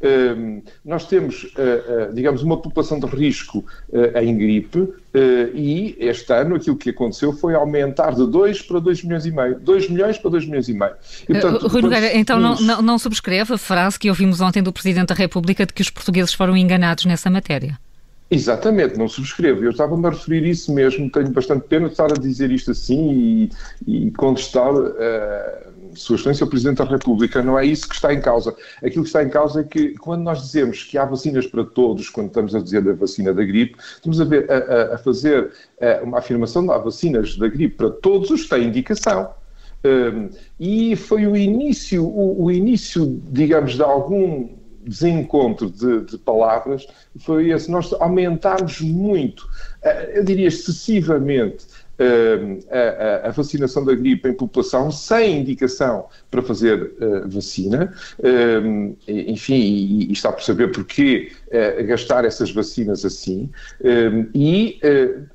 Uh, 0.00 0.62
nós 0.84 1.06
temos, 1.06 1.44
uh, 1.44 2.10
uh, 2.10 2.14
digamos, 2.14 2.42
uma 2.42 2.60
população 2.60 2.98
de 2.98 3.06
risco 3.06 3.64
em 4.20 4.36
gripe 4.36 4.92
e 5.54 5.96
este 5.98 6.32
ano 6.32 6.56
aquilo 6.56 6.76
que 6.76 6.90
aconteceu 6.90 7.32
foi 7.32 7.54
aumentar 7.54 8.14
de 8.14 8.26
2 8.26 8.62
para 8.62 8.80
2 8.80 9.04
milhões 9.04 9.24
e 9.24 9.30
meio. 9.30 9.58
2 9.60 9.88
milhões 9.88 10.18
para 10.18 10.30
2 10.32 10.46
milhões 10.46 10.68
e 10.68 10.74
meio. 10.74 10.92
E, 11.22 11.32
portanto, 11.32 11.68
Rui 11.68 11.82
Nogueira, 11.82 12.16
então 12.16 12.38
não, 12.38 12.56
não, 12.56 12.82
não 12.82 12.98
subscreve 12.98 13.54
a 13.54 13.58
frase 13.58 13.98
que 13.98 14.08
ouvimos 14.08 14.40
ontem 14.40 14.62
do 14.62 14.72
Presidente 14.72 15.08
da 15.08 15.14
República 15.14 15.64
de 15.64 15.72
que 15.72 15.82
os 15.82 15.90
portugueses 15.90 16.34
foram 16.34 16.56
enganados 16.56 17.04
nessa 17.04 17.30
matéria? 17.30 17.78
Exatamente, 18.30 18.98
não 18.98 19.06
subscrevo. 19.06 19.62
Eu 19.64 19.70
estava-me 19.70 20.06
a 20.06 20.10
referir 20.10 20.46
isso 20.46 20.72
mesmo. 20.72 21.10
Tenho 21.10 21.30
bastante 21.30 21.68
pena 21.68 21.86
de 21.86 21.92
estar 21.92 22.10
a 22.10 22.18
dizer 22.18 22.50
isto 22.50 22.70
assim 22.70 23.50
e, 23.86 24.06
e 24.06 24.10
contestar 24.12 24.72
uh, 24.74 25.94
Sua 25.94 26.16
Excelência 26.16 26.44
o 26.44 26.48
Presidente 26.48 26.78
da 26.78 26.84
República. 26.84 27.42
Não 27.42 27.58
é 27.58 27.66
isso 27.66 27.86
que 27.86 27.94
está 27.94 28.14
em 28.14 28.20
causa. 28.20 28.56
Aquilo 28.82 29.04
que 29.04 29.08
está 29.08 29.22
em 29.22 29.28
causa 29.28 29.60
é 29.60 29.64
que 29.64 29.94
quando 29.98 30.22
nós 30.22 30.40
dizemos 30.40 30.82
que 30.84 30.96
há 30.96 31.04
vacinas 31.04 31.46
para 31.46 31.64
todos, 31.64 32.08
quando 32.08 32.28
estamos 32.28 32.54
a 32.54 32.60
dizer 32.60 32.82
da 32.82 32.94
vacina 32.94 33.32
da 33.32 33.44
gripe, 33.44 33.76
estamos 33.78 34.20
a, 34.20 34.24
ver, 34.24 34.50
a, 34.50 34.94
a 34.94 34.98
fazer 34.98 35.52
uh, 35.80 36.04
uma 36.04 36.18
afirmação 36.18 36.64
de 36.64 36.72
há 36.72 36.78
vacinas 36.78 37.36
da 37.36 37.46
gripe 37.46 37.76
para 37.76 37.90
todos 37.90 38.30
os 38.30 38.44
que 38.44 38.48
têm 38.48 38.68
indicação. 38.68 39.30
Um, 39.84 40.30
e 40.58 40.96
foi 40.96 41.26
o 41.26 41.36
início, 41.36 42.02
o, 42.04 42.44
o 42.44 42.50
início, 42.50 43.22
digamos, 43.30 43.74
de 43.74 43.82
algum 43.82 44.48
desencontro 44.84 45.70
de, 45.70 46.02
de, 46.02 46.18
palavras 46.18 46.86
foi 47.18 47.50
esse. 47.50 47.70
Nós 47.70 47.92
aumentámos 47.94 48.80
muito, 48.80 49.48
eh, 49.82 50.18
eu 50.18 50.24
diria 50.24 50.48
excessivamente, 50.48 51.66
eh, 51.96 53.22
a, 53.22 53.30
vacinação 53.30 53.84
da 53.84 53.94
gripe 53.94 54.28
em 54.28 54.34
população 54.34 54.90
sem 54.90 55.38
indicação 55.40 56.06
para 56.28 56.42
fazer 56.42 56.92
uh, 57.00 57.28
vacina. 57.28 57.94
Enfim, 59.06 59.54
e, 59.54 60.12
está 60.12 60.32
por 60.32 60.42
saber 60.42 60.72
porquê 60.72 61.30
gastar 61.86 62.24
essas 62.24 62.50
vacinas 62.50 63.04
assim. 63.04 63.48
E, 64.34 64.80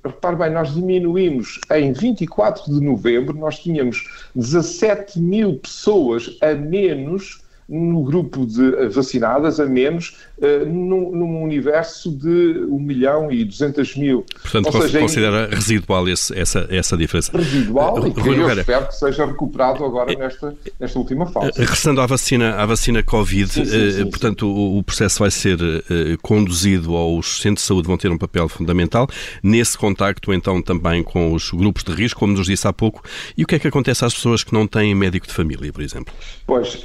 repare 0.04 0.36
bem, 0.36 0.50
nós 0.52 0.74
diminuímos 0.74 1.62
em 1.72 1.94
24 1.94 2.66
de 2.66 2.84
novembro, 2.84 3.38
nós 3.38 3.60
tínhamos 3.60 4.04
17 4.36 5.18
mil 5.18 5.60
pessoas 5.60 6.38
a 6.42 6.54
menos 6.54 7.42
no 7.70 8.04
grupo 8.04 8.48
de 8.48 8.88
vacinadas 8.88 9.60
a 9.60 9.66
menos 9.68 10.18
uh, 10.40 10.66
num, 10.66 11.12
num, 11.12 11.44
universo 11.44 12.12
de 12.12 12.66
1 12.68 12.80
milhão 12.80 13.32
e 13.32 13.46
200 13.46 13.96
mil. 13.96 14.26
Portanto, 14.42 14.66
Ou 14.66 14.82
seja, 14.82 15.00
considera 15.00 15.48
em... 15.48 15.56
residual 15.56 16.10
esse, 16.10 16.38
essa, 16.38 16.68
essa 16.72 16.98
diferença? 16.98 17.32
Residual 17.38 18.08
e 18.08 18.12
que 18.12 18.28
eu 18.28 18.50
espero 18.52 18.88
que 18.88 18.96
seja 18.96 19.26
recuperado 19.26 19.86
agora 19.86 20.16
nesta, 20.18 20.56
nesta 20.80 20.98
última 20.98 21.28
fase. 21.28 21.62
Eh, 21.62 21.66
Restando 21.66 22.02
à 22.02 22.08
vacina, 22.08 22.56
à 22.56 22.66
vacina 22.66 23.04
Covid, 23.04 23.52
sim, 23.52 23.66
sim, 23.66 23.92
sim, 23.92 24.02
uh, 24.02 24.10
portanto, 24.10 24.48
o, 24.48 24.80
o, 24.80 24.84
processo 24.84 25.20
vai 25.20 25.30
ser 25.30 25.60
uh, 25.62 25.84
conduzido 26.24 26.96
aos 26.96 27.40
centros 27.40 27.64
de 27.64 27.68
saúde, 27.68 27.88
vão 27.88 27.98
ter 27.98 28.10
um 28.10 28.18
papel 28.18 28.50
fundamental 28.50 29.08
nesse 29.44 29.78
contacto, 29.78 30.34
então, 30.34 30.60
também 30.60 31.04
com 31.04 31.34
os 31.34 31.52
grupos 31.52 31.84
de 31.84 31.92
risco, 31.92 32.20
como 32.20 32.34
nos 32.34 32.48
disse 32.48 32.68
há 32.68 32.74
pouco. 32.74 33.04
E 33.38 33.44
o 33.44 33.48
que 33.48 33.54
é 33.54 33.60
que 33.60 33.68
acontece 33.68 34.04
às 34.04 34.14
pessoas 34.16 34.44
que 34.44 34.54
não 34.54 34.66
têm 34.66 34.96
médico 34.96 35.28
de 35.28 35.34
família, 35.34 35.72
por 35.72 35.84
exemplo? 35.84 36.12
Pois, 36.48 36.82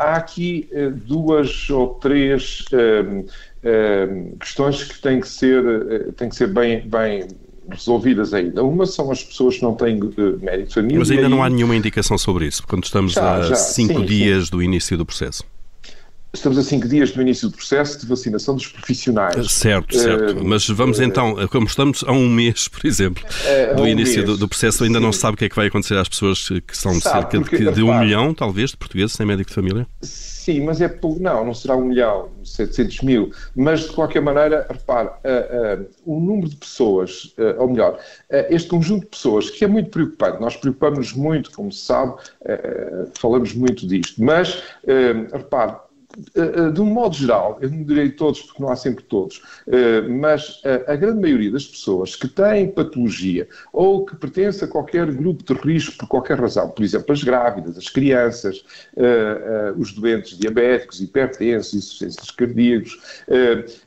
há 0.00 0.16
aqui 0.16 0.68
uh, 0.72 0.90
duas 0.90 1.68
ou 1.68 1.94
três 1.94 2.64
uh, 2.72 3.20
uh, 3.20 4.36
questões 4.38 4.82
que 4.82 5.00
têm 5.00 5.20
que 5.20 5.28
ser, 5.28 6.12
têm 6.14 6.30
que 6.30 6.34
ser 6.34 6.48
bem, 6.48 6.80
bem 6.88 7.28
resolvidas 7.70 8.32
ainda. 8.32 8.64
Uma 8.64 8.86
são 8.86 9.10
as 9.10 9.22
pessoas 9.22 9.56
que 9.56 9.62
não 9.62 9.74
têm 9.74 10.00
médico 10.40 10.68
de 10.68 10.74
família. 10.74 10.98
Mas 10.98 11.10
ainda 11.10 11.28
não 11.28 11.42
há 11.42 11.50
nenhuma 11.50 11.76
indicação 11.76 12.16
sobre 12.16 12.46
isso, 12.46 12.66
quando 12.66 12.84
estamos 12.84 13.12
já, 13.12 13.36
a 13.36 13.42
já, 13.42 13.54
cinco 13.54 14.00
sim, 14.00 14.06
dias 14.06 14.46
sim. 14.46 14.50
do 14.50 14.62
início 14.62 14.96
do 14.96 15.04
processo. 15.04 15.44
Estamos 16.32 16.58
a 16.58 16.62
cinco 16.62 16.86
dias 16.86 17.10
do 17.10 17.20
início 17.20 17.48
do 17.48 17.56
processo 17.56 17.98
de 17.98 18.06
vacinação 18.06 18.54
dos 18.54 18.68
profissionais. 18.68 19.50
Certo, 19.50 19.96
certo. 19.96 20.38
Uh, 20.38 20.44
Mas 20.44 20.68
vamos 20.68 21.00
uh, 21.00 21.02
então, 21.02 21.34
como 21.48 21.66
estamos 21.66 22.04
a 22.06 22.12
um 22.12 22.28
mês, 22.28 22.68
por 22.68 22.86
exemplo, 22.86 23.24
uh, 23.24 23.74
do 23.74 23.82
um 23.82 23.86
início 23.86 24.24
do, 24.24 24.36
do, 24.36 24.48
processo, 24.48 24.84
ainda 24.84 25.00
Sim. 25.00 25.04
não 25.04 25.12
se 25.12 25.18
sabe 25.18 25.34
o 25.34 25.36
que 25.36 25.46
é 25.46 25.48
que 25.48 25.56
vai 25.56 25.66
acontecer 25.66 25.96
às 25.96 26.08
pessoas 26.08 26.48
que 26.48 26.76
são 26.76 27.00
cerca 27.00 27.40
porque, 27.40 27.58
de, 27.58 27.72
de 27.72 27.82
um 27.82 27.98
milhão, 27.98 28.32
talvez, 28.32 28.70
de 28.70 28.76
portugueses 28.76 29.12
sem 29.12 29.26
médico 29.26 29.48
de 29.48 29.54
família? 29.56 29.88
Sim, 30.02 30.64
mas 30.64 30.80
é 30.80 30.88
pouco. 30.88 31.20
Não, 31.20 31.44
não 31.44 31.52
será 31.52 31.74
um 31.76 31.86
milhão, 31.86 32.28
700 32.44 33.00
mil. 33.00 33.32
Mas, 33.56 33.80
de 33.80 33.88
qualquer 33.88 34.22
maneira, 34.22 34.66
repare, 34.70 35.10
o 36.06 36.20
número 36.20 36.48
de 36.48 36.56
pessoas, 36.56 37.34
ou 37.58 37.68
melhor, 37.68 37.98
este 38.48 38.68
conjunto 38.68 39.02
de 39.02 39.08
pessoas, 39.08 39.50
que 39.50 39.64
é 39.64 39.68
muito 39.68 39.90
preocupante, 39.90 40.40
nós 40.40 40.56
preocupamos 40.56 41.12
muito, 41.12 41.50
como 41.50 41.72
se 41.72 41.84
sabe, 41.84 42.14
falamos 43.18 43.52
muito 43.52 43.86
disto, 43.86 44.22
mas, 44.22 44.62
repare, 45.32 45.72
eh, 45.72 45.74
eh, 45.74 45.89
de 46.72 46.80
um 46.80 46.86
modo 46.86 47.14
geral, 47.14 47.58
eu 47.60 47.70
não 47.70 47.84
direi 47.84 48.10
todos 48.10 48.42
porque 48.42 48.62
não 48.62 48.70
há 48.70 48.76
sempre 48.76 49.04
todos, 49.04 49.42
eh, 49.66 50.00
mas 50.02 50.60
a 50.86 50.96
grande 50.96 51.20
maioria 51.20 51.50
das 51.52 51.66
pessoas 51.66 52.16
que 52.16 52.26
têm 52.26 52.68
patologia 52.68 53.48
ou 53.72 54.04
que 54.04 54.16
pertencem 54.16 54.66
a 54.66 54.70
qualquer 54.70 55.10
grupo 55.12 55.44
de 55.44 55.60
risco 55.60 55.96
por 55.98 56.08
qualquer 56.08 56.40
razão, 56.40 56.68
por 56.70 56.82
exemplo, 56.82 57.12
as 57.12 57.22
grávidas, 57.22 57.78
as 57.78 57.88
crianças, 57.88 58.64
os 59.76 59.92
doentes 59.92 60.36
diabéticos, 60.36 61.00
hipertensos, 61.00 61.74
insuficientes 61.74 62.30
cardíacos, 62.32 62.98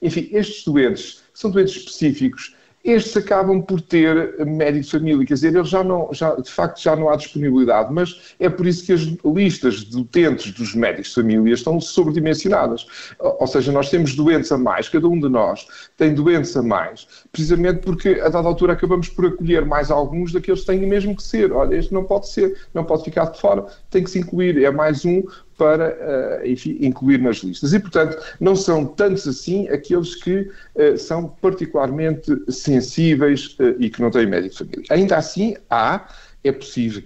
enfim, 0.02 0.30
estes 0.32 0.64
doentes 0.64 1.24
são 1.34 1.52
doentes 1.52 1.76
específicos 1.76 2.56
estes 2.84 3.16
acabam 3.16 3.62
por 3.62 3.80
ter 3.80 4.46
médico 4.46 4.84
de 4.84 4.92
família, 4.92 5.26
quer 5.26 5.36
dizer, 5.36 5.56
eles 5.56 5.70
já 5.70 5.84
não, 5.84 6.10
já, 6.12 6.36
de 6.36 6.52
facto 6.52 6.82
já 6.82 6.96
não 6.96 7.10
há 7.10 7.16
disponibilidade, 7.16 7.94
mas 7.94 8.36
é 8.40 8.50
por 8.50 8.68
isso 8.68 8.86
que 8.86 8.92
as 8.92 9.02
listas 9.24 9.76
de 9.86 9.98
utentes 9.98 10.52
dos 10.52 10.76
médicos 10.76 11.10
de 11.10 11.16
família 11.16 11.54
estão 11.54 11.80
sobredimensionadas. 11.80 12.86
Ou 13.20 13.48
seja, 13.48 13.72
nós 13.72 13.90
temos 13.90 14.16
doentes 14.16 14.52
a 14.52 14.58
mais, 14.58 14.90
cada 14.90 15.08
um 15.08 15.20
de 15.20 15.30
nós 15.30 15.66
tem 15.96 16.14
doentes 16.14 16.56
a 16.58 16.62
mais, 16.62 17.08
precisamente 17.32 17.80
porque 17.80 18.20
a 18.22 18.28
dada 18.28 18.48
altura 18.48 18.74
acabamos 18.74 19.08
por 19.08 19.28
acolher 19.28 19.66
mais 19.66 19.90
alguns 19.90 20.34
daqueles 20.34 20.62
que 20.62 20.68
têm 20.68 20.86
mesmo 20.86 21.16
que 21.16 21.24
ser. 21.24 21.54
Olha, 21.54 21.76
este 21.76 21.94
não 21.94 22.04
pode 22.04 22.28
ser, 22.28 22.58
não 22.74 22.84
pode 22.84 23.06
ficar 23.06 23.26
de 23.26 23.40
fora, 23.40 23.66
tem 23.90 24.04
que 24.04 24.10
se 24.10 24.20
incluir, 24.20 24.62
é 24.62 24.72
mais 24.72 25.06
um 25.06 25.24
para 25.58 26.42
uh, 26.42 26.48
enfim, 26.48 26.78
incluir 26.80 27.20
nas 27.20 27.38
listas. 27.38 27.74
E, 27.74 27.80
portanto, 27.80 28.18
não 28.40 28.56
são 28.56 28.86
tantos 28.86 29.28
assim 29.28 29.68
aqueles 29.70 30.16
que 30.16 30.50
uh, 30.76 30.98
são 30.98 31.28
particularmente 31.42 32.32
sensíveis 32.50 33.56
uh, 33.60 33.76
e 33.80 33.90
que 33.90 34.02
não 34.02 34.12
têm 34.12 34.26
médico 34.26 34.54
de 34.54 34.58
família. 34.58 34.86
Ainda 34.90 35.18
assim, 35.18 35.56
há, 35.70 36.08
é 36.44 36.52
possível, 36.52 37.04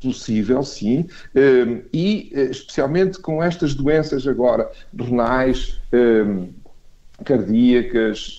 possível, 0.00 0.62
sim, 0.62 1.06
e 1.92 2.30
especialmente 2.50 3.18
com 3.18 3.42
estas 3.42 3.74
doenças 3.74 4.26
agora 4.26 4.70
renais, 4.98 5.80
cardíacas, 7.24 8.38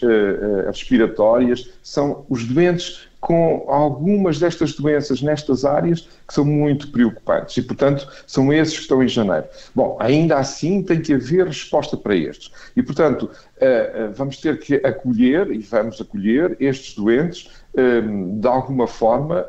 respiratórias, 0.68 1.70
são 1.84 2.26
os 2.30 2.46
doentes 2.46 3.09
com 3.20 3.66
algumas 3.68 4.40
destas 4.40 4.74
doenças 4.74 5.22
nestas 5.22 5.66
áreas 5.66 6.08
que 6.28 6.34
são 6.34 6.46
muito 6.46 6.92
preocupantes 6.92 7.58
e, 7.58 7.62
portanto, 7.62 8.08
são 8.26 8.54
esses 8.54 8.76
que 8.76 8.82
estão 8.82 9.04
em 9.04 9.08
janeiro. 9.08 9.46
Bom, 9.76 9.98
ainda 10.00 10.38
assim 10.38 10.82
tem 10.82 11.02
que 11.02 11.14
haver 11.14 11.48
resposta 11.48 11.98
para 11.98 12.16
estes 12.16 12.52
e, 12.76 12.82
portanto, 12.84 13.30
eh, 13.60 13.92
eh, 13.94 14.08
vamos 14.14 14.38
ter 14.38 14.58
que 14.60 14.76
acolher 14.76 15.52
e 15.52 15.60
vamos 15.60 16.00
acolher 16.00 16.56
estes 16.62 16.96
doentes 16.96 17.50
eh, 17.76 18.02
de 18.02 18.48
alguma 18.48 18.88
forma 18.88 19.46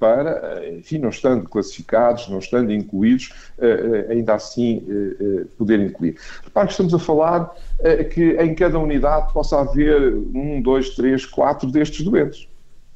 para, 0.00 0.68
enfim, 0.68 0.98
não 0.98 1.10
estando 1.10 1.48
classificados, 1.48 2.28
não 2.28 2.38
estando 2.38 2.72
incluídos, 2.72 3.32
ainda 4.10 4.34
assim 4.34 4.84
poder 5.56 5.80
incluir. 5.80 6.16
Repare 6.44 6.66
que 6.66 6.72
estamos 6.72 6.92
a 6.92 6.98
falar 6.98 7.54
que 8.12 8.36
em 8.36 8.54
cada 8.54 8.78
unidade 8.78 9.32
possa 9.32 9.60
haver 9.60 10.14
um, 10.14 10.60
dois, 10.60 10.90
três, 10.90 11.24
quatro 11.24 11.70
destes 11.70 12.04
doentes. 12.04 12.48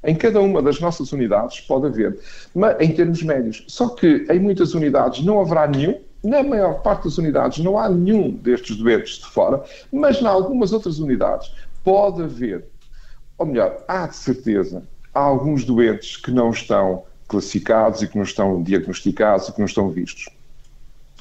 Em 0.07 0.15
cada 0.15 0.41
uma 0.41 0.63
das 0.63 0.79
nossas 0.81 1.13
unidades 1.13 1.61
pode 1.61 1.87
haver, 1.87 2.19
mas 2.55 2.81
em 2.81 2.93
termos 2.93 3.23
médios. 3.23 3.65
Só 3.67 3.89
que 3.89 4.25
em 4.31 4.39
muitas 4.39 4.73
unidades 4.73 5.25
não 5.25 5.41
haverá 5.41 5.67
nenhum, 5.67 6.01
na 6.23 6.43
maior 6.43 6.81
parte 6.83 7.05
das 7.05 7.19
unidades 7.19 7.59
não 7.63 7.77
há 7.79 7.89
nenhum 7.89 8.31
destes 8.31 8.77
doentes 8.77 9.19
de 9.19 9.27
fora, 9.27 9.63
mas 9.93 10.21
em 10.21 10.27
algumas 10.27 10.73
outras 10.73 10.99
unidades 10.99 11.53
pode 11.85 12.23
haver, 12.23 12.65
ou 13.37 13.47
melhor, 13.47 13.85
há 13.87 14.07
de 14.07 14.17
certeza, 14.17 14.83
há 15.13 15.21
alguns 15.21 15.65
doentes 15.65 16.17
que 16.17 16.31
não 16.31 16.51
estão 16.51 17.05
classificados 17.29 18.03
e 18.03 18.09
que 18.09 18.17
não 18.17 18.25
estão 18.25 18.63
diagnosticados 18.63 19.49
e 19.49 19.53
que 19.53 19.59
não 19.59 19.67
estão 19.67 19.91
vistos. 19.91 20.27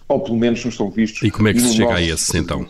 ou 0.08 0.20
pelo 0.20 0.38
menos 0.38 0.63
não 0.63 0.70
estão 0.70 0.89
vistos. 0.89 1.24
E 1.24 1.32
como 1.32 1.48
é 1.48 1.54
que 1.54 1.60
se 1.60 1.75
chega 1.75 1.96
a 1.96 2.01
esses 2.01 2.34
então? 2.36 2.68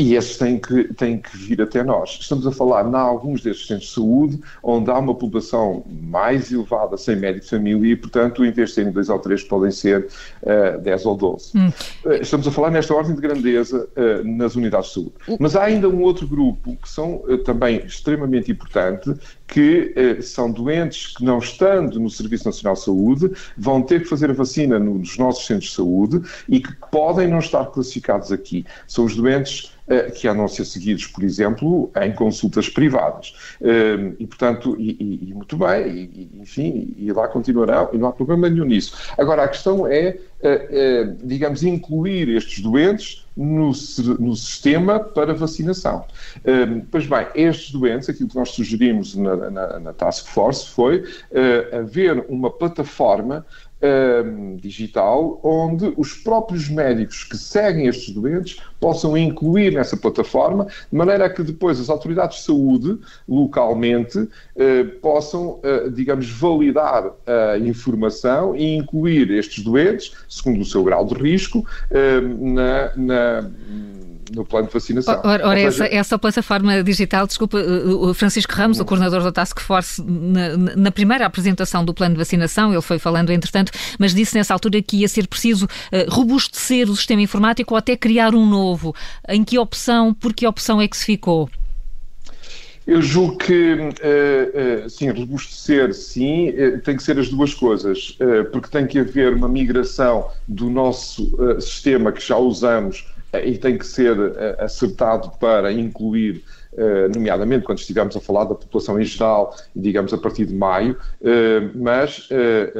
E 0.00 0.14
esses 0.14 0.38
têm 0.38 0.58
que, 0.58 0.84
têm 0.94 1.18
que 1.18 1.36
vir 1.36 1.60
até 1.60 1.84
nós. 1.84 2.16
Estamos 2.18 2.46
a 2.46 2.50
falar 2.50 2.88
em 2.88 2.94
alguns 2.94 3.42
destes 3.42 3.66
centros 3.66 3.88
de 3.88 3.94
saúde 3.94 4.40
onde 4.62 4.90
há 4.90 4.98
uma 4.98 5.14
população 5.14 5.84
mais 5.86 6.50
elevada 6.50 6.96
sem 6.96 7.16
médico 7.16 7.44
de 7.44 7.50
família 7.50 7.92
e, 7.92 7.96
portanto, 7.96 8.42
em 8.42 8.50
vez 8.50 8.70
de 8.70 8.76
serem 8.76 8.92
dois 8.92 9.10
ou 9.10 9.18
três, 9.18 9.44
podem 9.44 9.70
ser 9.70 10.06
uh, 10.42 10.48
eh, 10.48 10.78
10 10.78 11.04
ou 11.04 11.16
12. 11.16 11.52
Hum. 11.54 11.68
Uh, 12.06 12.12
estamos 12.14 12.48
a 12.48 12.50
falar 12.50 12.70
nesta 12.70 12.94
ordem 12.94 13.14
de 13.14 13.20
grandeza 13.20 13.86
uh, 13.94 14.24
nas 14.26 14.56
unidades 14.56 14.88
de 14.88 14.94
saúde. 14.94 15.12
Mas 15.38 15.54
há 15.54 15.64
ainda 15.64 15.86
um 15.86 16.00
outro 16.00 16.26
grupo 16.26 16.78
que 16.82 16.88
são 16.88 17.22
também 17.44 17.84
extremamente 17.84 18.50
importante, 18.50 19.14
que 19.50 19.92
são 20.22 20.50
doentes 20.50 21.08
que, 21.08 21.24
não 21.24 21.38
estando 21.38 21.98
no 21.98 22.08
Serviço 22.08 22.46
Nacional 22.46 22.74
de 22.74 22.80
Saúde, 22.82 23.32
vão 23.56 23.82
ter 23.82 24.02
que 24.02 24.08
fazer 24.08 24.30
a 24.30 24.34
vacina 24.34 24.78
nos 24.78 25.18
nossos 25.18 25.46
centros 25.46 25.70
de 25.70 25.76
saúde 25.76 26.22
e 26.48 26.60
que 26.60 26.72
podem 26.90 27.28
não 27.28 27.38
estar 27.38 27.66
classificados 27.66 28.32
aqui. 28.32 28.64
São 28.86 29.04
os 29.04 29.16
doentes 29.16 29.72
eh, 29.90 30.08
que 30.08 30.28
andam 30.28 30.44
a 30.44 30.48
ser 30.48 30.64
seguidos, 30.64 31.08
por 31.08 31.24
exemplo, 31.24 31.90
em 32.00 32.12
consultas 32.12 32.68
privadas. 32.68 33.34
Eh, 33.60 34.12
e, 34.20 34.26
portanto, 34.26 34.76
e, 34.78 35.28
e 35.28 35.34
muito 35.34 35.56
bem, 35.56 35.88
e, 36.14 36.30
enfim, 36.40 36.94
e 36.96 37.12
lá 37.12 37.26
continuarão, 37.26 37.90
e 37.92 37.98
não 37.98 38.06
há 38.06 38.12
problema 38.12 38.48
nenhum 38.48 38.66
nisso. 38.66 38.94
Agora, 39.18 39.42
a 39.42 39.48
questão 39.48 39.88
é, 39.88 40.16
eh, 40.42 41.14
digamos, 41.24 41.64
incluir 41.64 42.28
estes 42.28 42.60
doentes 42.60 43.26
no, 43.44 43.72
no, 44.18 44.36
sistema 44.36 45.00
para 45.00 45.34
vacinação. 45.34 46.04
pois 46.90 47.06
bem, 47.06 47.26
estes 47.34 47.72
doentes, 47.72 48.08
aquilo 48.08 48.28
que 48.28 48.36
nós 48.36 48.50
sugerimos 48.50 49.16
na, 49.16 49.50
na, 49.50 49.80
na 49.80 49.92
Task 49.92 50.26
Force 50.26 50.68
foi 50.68 51.04
haver 51.72 52.24
uma 52.28 52.50
plataforma 52.50 53.46
um, 53.82 54.56
digital, 54.56 55.40
onde 55.42 55.92
os 55.96 56.14
próprios 56.14 56.68
médicos 56.68 57.24
que 57.24 57.36
seguem 57.36 57.86
estes 57.86 58.14
doentes 58.14 58.58
possam 58.78 59.16
incluir 59.16 59.72
nessa 59.72 59.96
plataforma, 59.96 60.64
de 60.64 60.96
maneira 60.96 61.28
que 61.28 61.42
depois 61.42 61.80
as 61.80 61.88
autoridades 61.88 62.38
de 62.38 62.44
saúde, 62.44 62.98
localmente, 63.28 64.18
uh, 64.18 65.00
possam, 65.00 65.60
uh, 65.60 65.90
digamos, 65.90 66.30
validar 66.30 67.12
a 67.26 67.58
informação 67.58 68.54
e 68.56 68.76
incluir 68.76 69.30
estes 69.30 69.62
doentes, 69.62 70.12
segundo 70.28 70.62
o 70.62 70.64
seu 70.64 70.82
grau 70.82 71.04
de 71.04 71.14
risco, 71.14 71.60
uh, 71.60 72.52
na, 72.52 72.92
na 72.96 73.50
no 74.34 74.44
plano 74.44 74.66
de 74.66 74.72
vacinação. 74.72 75.20
Ora, 75.24 75.46
ora 75.46 75.60
essa, 75.60 75.86
essa 75.86 76.18
plataforma 76.18 76.82
digital, 76.82 77.26
desculpa, 77.26 77.58
o 77.58 78.14
Francisco 78.14 78.52
Ramos, 78.52 78.80
o 78.80 78.84
coordenador 78.84 79.22
da 79.22 79.32
Task 79.32 79.60
Force, 79.60 80.02
na, 80.02 80.56
na, 80.76 80.90
primeira 80.90 81.26
apresentação 81.26 81.84
do 81.84 81.92
plano 81.92 82.14
de 82.14 82.18
vacinação, 82.18 82.72
ele 82.72 82.82
foi 82.82 82.98
falando 82.98 83.30
entretanto, 83.30 83.72
mas 83.98 84.14
disse 84.14 84.36
nessa 84.36 84.54
altura 84.54 84.80
que 84.82 84.98
ia 84.98 85.08
ser 85.08 85.26
preciso 85.26 85.66
uh, 85.66 86.10
robustecer 86.10 86.90
o 86.90 86.96
sistema 86.96 87.22
informático 87.22 87.74
ou 87.74 87.78
até 87.78 87.96
criar 87.96 88.34
um 88.34 88.46
novo. 88.46 88.94
Em 89.28 89.44
que 89.44 89.58
opção, 89.58 90.14
por 90.14 90.32
que 90.32 90.46
opção 90.46 90.80
é 90.80 90.88
que 90.88 90.96
se 90.96 91.04
ficou? 91.04 91.48
Eu 92.86 93.00
julgo 93.02 93.36
que, 93.36 93.74
uh, 93.74 94.86
uh, 94.86 94.90
sim, 94.90 95.10
robustecer, 95.10 95.94
sim, 95.94 96.48
uh, 96.48 96.80
tem 96.80 96.96
que 96.96 97.02
ser 97.02 97.18
as 97.18 97.28
duas 97.28 97.54
coisas, 97.54 98.18
porque 98.50 98.68
tem 98.68 98.86
que 98.86 98.98
haver 98.98 99.34
uma 99.34 99.48
migração 99.48 100.28
do 100.48 100.68
nosso 100.68 101.30
sistema 101.60 102.10
que 102.10 102.26
já 102.26 102.36
usamos 102.36 103.06
e 103.44 103.58
tem 103.58 103.78
que 103.78 103.86
ser 103.86 104.16
acertado 104.58 105.30
para 105.38 105.72
incluir 105.72 106.42
eh, 106.76 107.08
nomeadamente 107.12 107.64
quando 107.64 107.78
estivermos 107.78 108.16
a 108.16 108.20
falar 108.20 108.44
da 108.44 108.54
população 108.54 109.00
em 109.00 109.04
geral, 109.04 109.56
digamos 109.74 110.14
a 110.14 110.18
partir 110.18 110.46
de 110.46 110.54
maio, 110.54 110.96
eh, 111.20 111.68
mas 111.74 112.28
eh, 112.30 112.72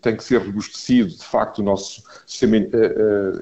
tem 0.00 0.16
que 0.16 0.24
ser 0.24 0.38
robustecido, 0.38 1.10
de 1.10 1.24
facto, 1.24 1.58
o 1.58 1.62
nosso 1.62 2.02
sistema 2.26 2.56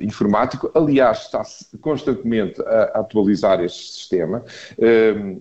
informático. 0.01 0.71
Aliás, 0.75 1.23
está-se 1.23 1.67
constantemente 1.79 2.61
a 2.63 3.01
atualizar 3.01 3.63
este 3.63 3.93
sistema. 3.93 4.45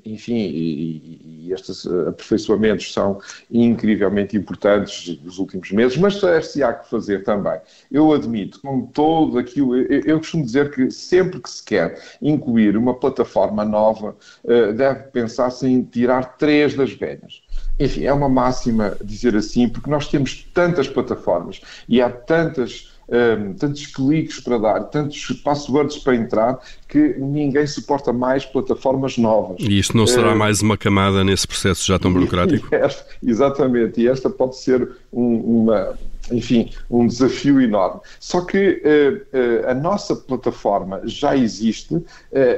Enfim, 0.06 0.36
e 0.36 1.31
estes 1.52 1.86
aperfeiçoamentos 1.86 2.92
são 2.94 3.20
incrivelmente 3.50 4.38
importantes 4.38 5.20
nos 5.24 5.40
últimos 5.40 5.72
meses, 5.72 5.98
mas 5.98 6.22
se 6.46 6.64
há 6.64 6.74
que 6.74 6.90
fazer 6.90 7.24
também. 7.24 7.60
Eu 7.92 8.12
admito, 8.14 8.60
com 8.62 8.82
todo 8.88 9.38
aquilo, 9.38 9.76
eu 9.78 10.18
costumo 10.18 10.46
dizer 10.46 10.72
que 10.72 10.92
sempre 10.92 11.40
que 11.40 11.50
se 11.50 11.64
quer 11.64 12.02
incluir 12.22 12.78
uma 12.78 12.94
plataforma 12.94 13.66
nova, 13.66 14.16
eh, 14.46 14.74
deve 14.74 15.04
pensar-se 15.06 15.68
em 15.68 15.84
tirar 15.84 16.38
três 16.38 16.76
das 16.76 16.92
velhas. 16.94 17.42
Enfim, 17.80 18.06
é 18.06 18.14
uma 18.14 18.30
máxima 18.30 18.96
dizer 19.04 19.36
assim, 19.36 19.68
porque 19.68 19.90
nós 19.90 20.08
temos 20.08 20.48
tantas 20.54 20.88
plataformas 20.88 21.62
e 21.88 22.02
há 22.02 22.10
tantas, 22.10 22.91
um, 23.12 23.16
ehm, 23.16 23.54
tantos 23.54 23.86
cliques 23.88 24.40
para 24.40 24.58
dar, 24.58 24.80
tantos 24.86 25.32
passwords 25.44 25.98
para 25.98 26.16
entrar, 26.16 26.60
que 26.88 27.16
ninguém 27.20 27.68
suporta 27.68 28.14
mais 28.14 28.46
plataformas 28.46 29.18
novas. 29.18 29.58
E 29.60 29.78
isto 29.78 29.96
não 29.96 30.08
será 30.08 30.34
uh, 30.34 30.38
mais 30.38 30.62
uma 30.62 30.78
camada 30.78 31.24
nesse 31.24 31.48
processo 31.48 31.86
já 31.86 32.00
tão 32.00 32.12
burocrático? 32.12 32.68
E 32.72 32.76
esta, 32.76 33.06
exatamente, 33.22 34.02
e 34.02 34.08
esta 34.08 34.30
pode 34.30 34.58
ser 34.58 34.90
um, 35.12 35.62
uma, 35.62 35.94
enfim, 36.32 36.72
um 36.90 37.08
desafio 37.08 37.62
enorme. 37.62 38.02
Só 38.20 38.42
que 38.42 38.82
uh, 38.84 39.38
uh, 39.38 39.70
a 39.70 39.74
nossa 39.74 40.16
plataforma 40.16 41.02
já 41.06 41.36
existe, 41.36 41.96
uh, 41.96 42.06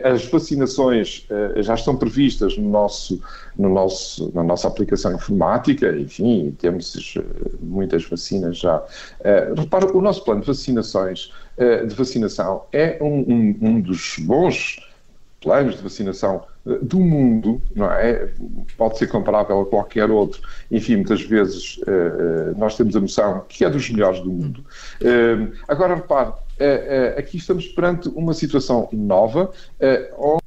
as 0.04 0.26
vacinações 0.26 1.28
já 1.58 1.74
estão 1.74 1.96
previstas 1.96 2.58
no 2.58 2.70
nosso, 2.70 3.22
no 3.58 3.70
nosso, 3.70 4.32
na 4.34 4.44
nossa 4.44 4.68
aplicação 4.68 5.14
informática, 5.14 5.96
enfim, 5.96 6.56
temos 6.60 7.18
muitas 7.62 8.06
vacinas 8.06 8.58
já. 8.58 8.84
repara, 9.56 9.96
o 9.96 10.02
nosso 10.02 10.24
plano 10.24 10.42
de 10.42 10.48
vacinações, 10.48 11.32
de 11.88 11.96
vacinação, 11.96 12.64
é 12.72 12.98
um, 13.02 13.20
um, 13.20 13.58
um 13.62 13.82
dos 13.82 14.16
bons 14.20 14.80
planos 15.42 15.76
de 15.76 15.84
vacinação 15.84 16.44
do 16.66 17.00
mundo, 17.00 17.62
não 17.76 17.92
é? 17.92 18.30
Pode 18.78 18.98
ser 18.98 19.08
comparável 19.08 19.62
a 19.62 19.66
qualquer 19.66 20.10
outro. 20.10 20.42
Enfim, 20.72 20.98
muitas 20.98 21.22
vezes 21.22 21.78
uh, 21.80 22.58
nós 22.58 22.78
temos 22.78 22.96
a 22.96 23.02
noção 23.02 23.44
que 23.50 23.66
é 23.66 23.70
dos 23.70 23.90
melhores 23.90 24.22
do 24.22 24.32
mundo. 24.32 24.64
Uh, 25.02 25.52
agora, 25.68 25.96
repare, 25.96 26.34
uh, 26.60 27.20
aqui 27.20 27.38
estamos 27.38 27.68
perante 27.68 28.10
uma 28.10 28.34
situação 28.34 28.88
nova, 28.92 29.52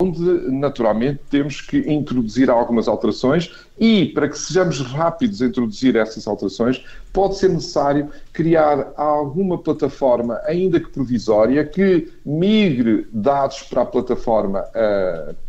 onde 0.00 0.20
naturalmente 0.50 1.20
temos 1.30 1.60
que 1.60 1.78
introduzir 1.78 2.50
algumas 2.50 2.88
alterações 2.88 3.50
e, 3.78 4.06
para 4.06 4.28
que 4.28 4.38
sejamos 4.38 4.80
rápidos 4.80 5.42
a 5.42 5.46
introduzir 5.46 5.96
essas 5.96 6.26
alterações, 6.26 6.82
pode 7.12 7.36
ser 7.36 7.50
necessário 7.50 8.08
criar 8.32 8.92
alguma 8.96 9.58
plataforma, 9.58 10.40
ainda 10.44 10.80
que 10.80 10.88
provisória, 10.88 11.64
que 11.64 12.08
migre 12.24 13.06
dados 13.12 13.62
para 13.62 13.82
a 13.82 13.86
plataforma 13.86 14.64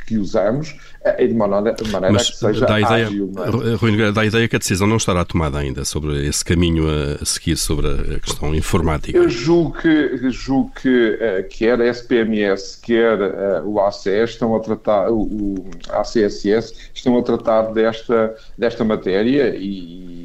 que 0.06 0.17
usamos 0.17 0.76
de 1.17 1.34
maneira, 1.34 1.74
de 1.74 1.91
maneira 1.91 2.13
Mas 2.13 2.30
que 2.30 2.38
seja 2.38 2.65
dá 2.65 2.80
ideia, 2.80 3.08
ágil. 3.08 3.32
É? 3.38 3.76
Rui, 3.76 4.12
dá 4.12 4.22
a 4.22 4.26
ideia 4.26 4.48
que 4.48 4.56
a 4.56 4.60
decisão 4.60 4.88
não 4.88 4.98
estará 4.98 5.24
tomada 5.26 5.60
ainda 5.60 5.84
sobre 5.86 6.26
esse 6.26 6.43
caminho 6.43 6.86
a 6.89 7.26
seguir 7.26 7.58
sobre 7.58 7.88
a 7.88 8.20
questão 8.20 8.54
informática. 8.56 9.17
Eu 9.17 9.30
julgo 9.30 9.78
que, 9.78 10.17
julgo 10.47 10.71
que 10.71 11.15
uh, 11.15 11.47
quer 11.49 11.81
a 11.81 11.93
SPMS, 11.93 12.79
quer 12.81 13.19
uh, 13.19 13.67
o 13.67 13.81
ACS 13.81 14.31
estão 14.31 14.55
a 14.55 14.60
tratar, 14.62 15.12
o, 15.12 15.23
o 15.23 15.69
ACSS 15.89 16.91
estão 16.93 17.17
a 17.17 17.21
tratar 17.21 17.73
desta, 17.73 18.33
desta 18.57 18.86
matéria 18.86 19.53
e 19.55 20.16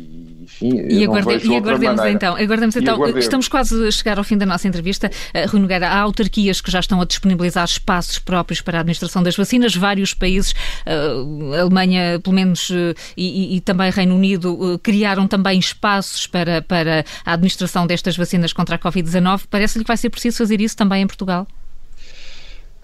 e, 0.63 1.05
aguarde, 1.05 1.47
e 1.47 1.57
aguardemos 1.57 2.05
então, 2.05 2.37
aguardemos 2.37 2.77
então, 2.77 2.95
aguardemos. 2.95 3.25
estamos 3.25 3.49
quase 3.49 3.87
a 3.87 3.91
chegar 3.91 4.19
ao 4.19 4.25
fim 4.25 4.37
da 4.37 4.47
nossa 4.47 4.69
entrevista. 4.69 5.11
Uh, 5.35 5.51
Rui 5.51 5.61
Nogueira, 5.61 5.89
há 5.89 5.99
autarquias 5.99 6.61
que 6.61 6.71
já 6.71 6.81
estão 6.81 7.01
a 7.01 7.05
disponibilizar 7.05 7.65
espaços 7.65 8.19
próprios 8.19 8.61
para 8.61 8.79
a 8.79 8.81
administração 8.81 9.23
das 9.23 9.37
vacinas, 9.37 9.75
vários 9.75 10.15
países, 10.15 10.53
uh, 10.87 11.55
Alemanha, 11.61 12.21
pelo 12.23 12.35
menos, 12.35 12.71
uh, 12.71 12.95
e, 13.17 13.57
e, 13.57 13.61
também 13.61 13.91
Reino 13.91 14.15
Unido, 14.15 14.81
criaram 14.83 15.27
também 15.27 15.59
espaços 15.59 16.27
para, 16.27 16.63
para 16.63 17.05
a 17.25 17.33
administração 17.33 17.87
destas 17.87 18.17
vacinas 18.17 18.53
contra 18.53 18.77
a 18.77 18.79
Covid-19. 18.79 19.43
Parece-lhe 19.51 19.85
que 19.85 19.89
vai 19.89 19.97
ser 19.97 20.11
preciso 20.11 20.39
fazer 20.39 20.61
isso 20.61 20.77
também 20.77 21.03
em 21.03 21.07
Portugal? 21.07 21.47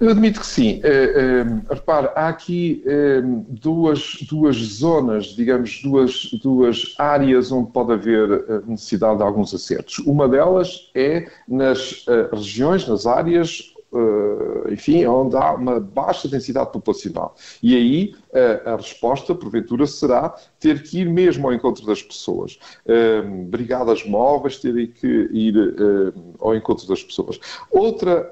Eu 0.00 0.10
admito 0.10 0.38
que 0.38 0.46
sim. 0.46 0.80
Uh, 0.84 1.70
uh, 1.70 1.74
repare, 1.74 2.08
há 2.14 2.28
aqui 2.28 2.84
uh, 2.86 3.44
duas, 3.48 4.18
duas 4.28 4.56
zonas, 4.56 5.26
digamos, 5.26 5.82
duas, 5.82 6.30
duas 6.40 6.94
áreas 6.98 7.50
onde 7.50 7.72
pode 7.72 7.92
haver 7.92 8.64
necessidade 8.66 9.18
de 9.18 9.24
alguns 9.24 9.52
acertos. 9.52 9.98
Uma 10.06 10.28
delas 10.28 10.90
é 10.94 11.28
nas 11.48 12.04
regiões, 12.32 12.86
nas 12.86 13.06
áreas 13.06 13.72
enfim, 14.70 15.04
onde 15.06 15.36
há 15.36 15.54
uma 15.54 15.80
baixa 15.80 16.28
densidade 16.28 16.72
populacional. 16.72 17.34
E 17.62 17.74
aí 17.74 18.14
uh, 18.32 18.70
a 18.70 18.76
resposta, 18.76 19.34
porventura, 19.34 19.86
será 19.86 20.34
ter 20.60 20.82
que 20.82 21.00
ir 21.00 21.10
mesmo 21.10 21.46
ao 21.46 21.54
encontro 21.54 21.86
das 21.86 22.02
pessoas. 22.02 22.58
Uh, 22.84 23.44
brigadas 23.44 24.04
móveis 24.04 24.58
terem 24.58 24.88
que 24.88 25.06
ir 25.32 25.54
ao 26.38 26.54
encontro 26.54 26.86
das 26.86 27.02
pessoas. 27.02 27.38
Outra, 27.70 28.30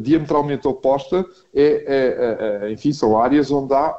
diametralmente 0.00 0.66
oposta, 0.66 1.24
é, 1.54 1.64
é, 1.64 2.66
é, 2.66 2.72
enfim, 2.72 2.92
são 2.92 3.18
áreas 3.18 3.50
onde 3.50 3.74
há 3.74 3.98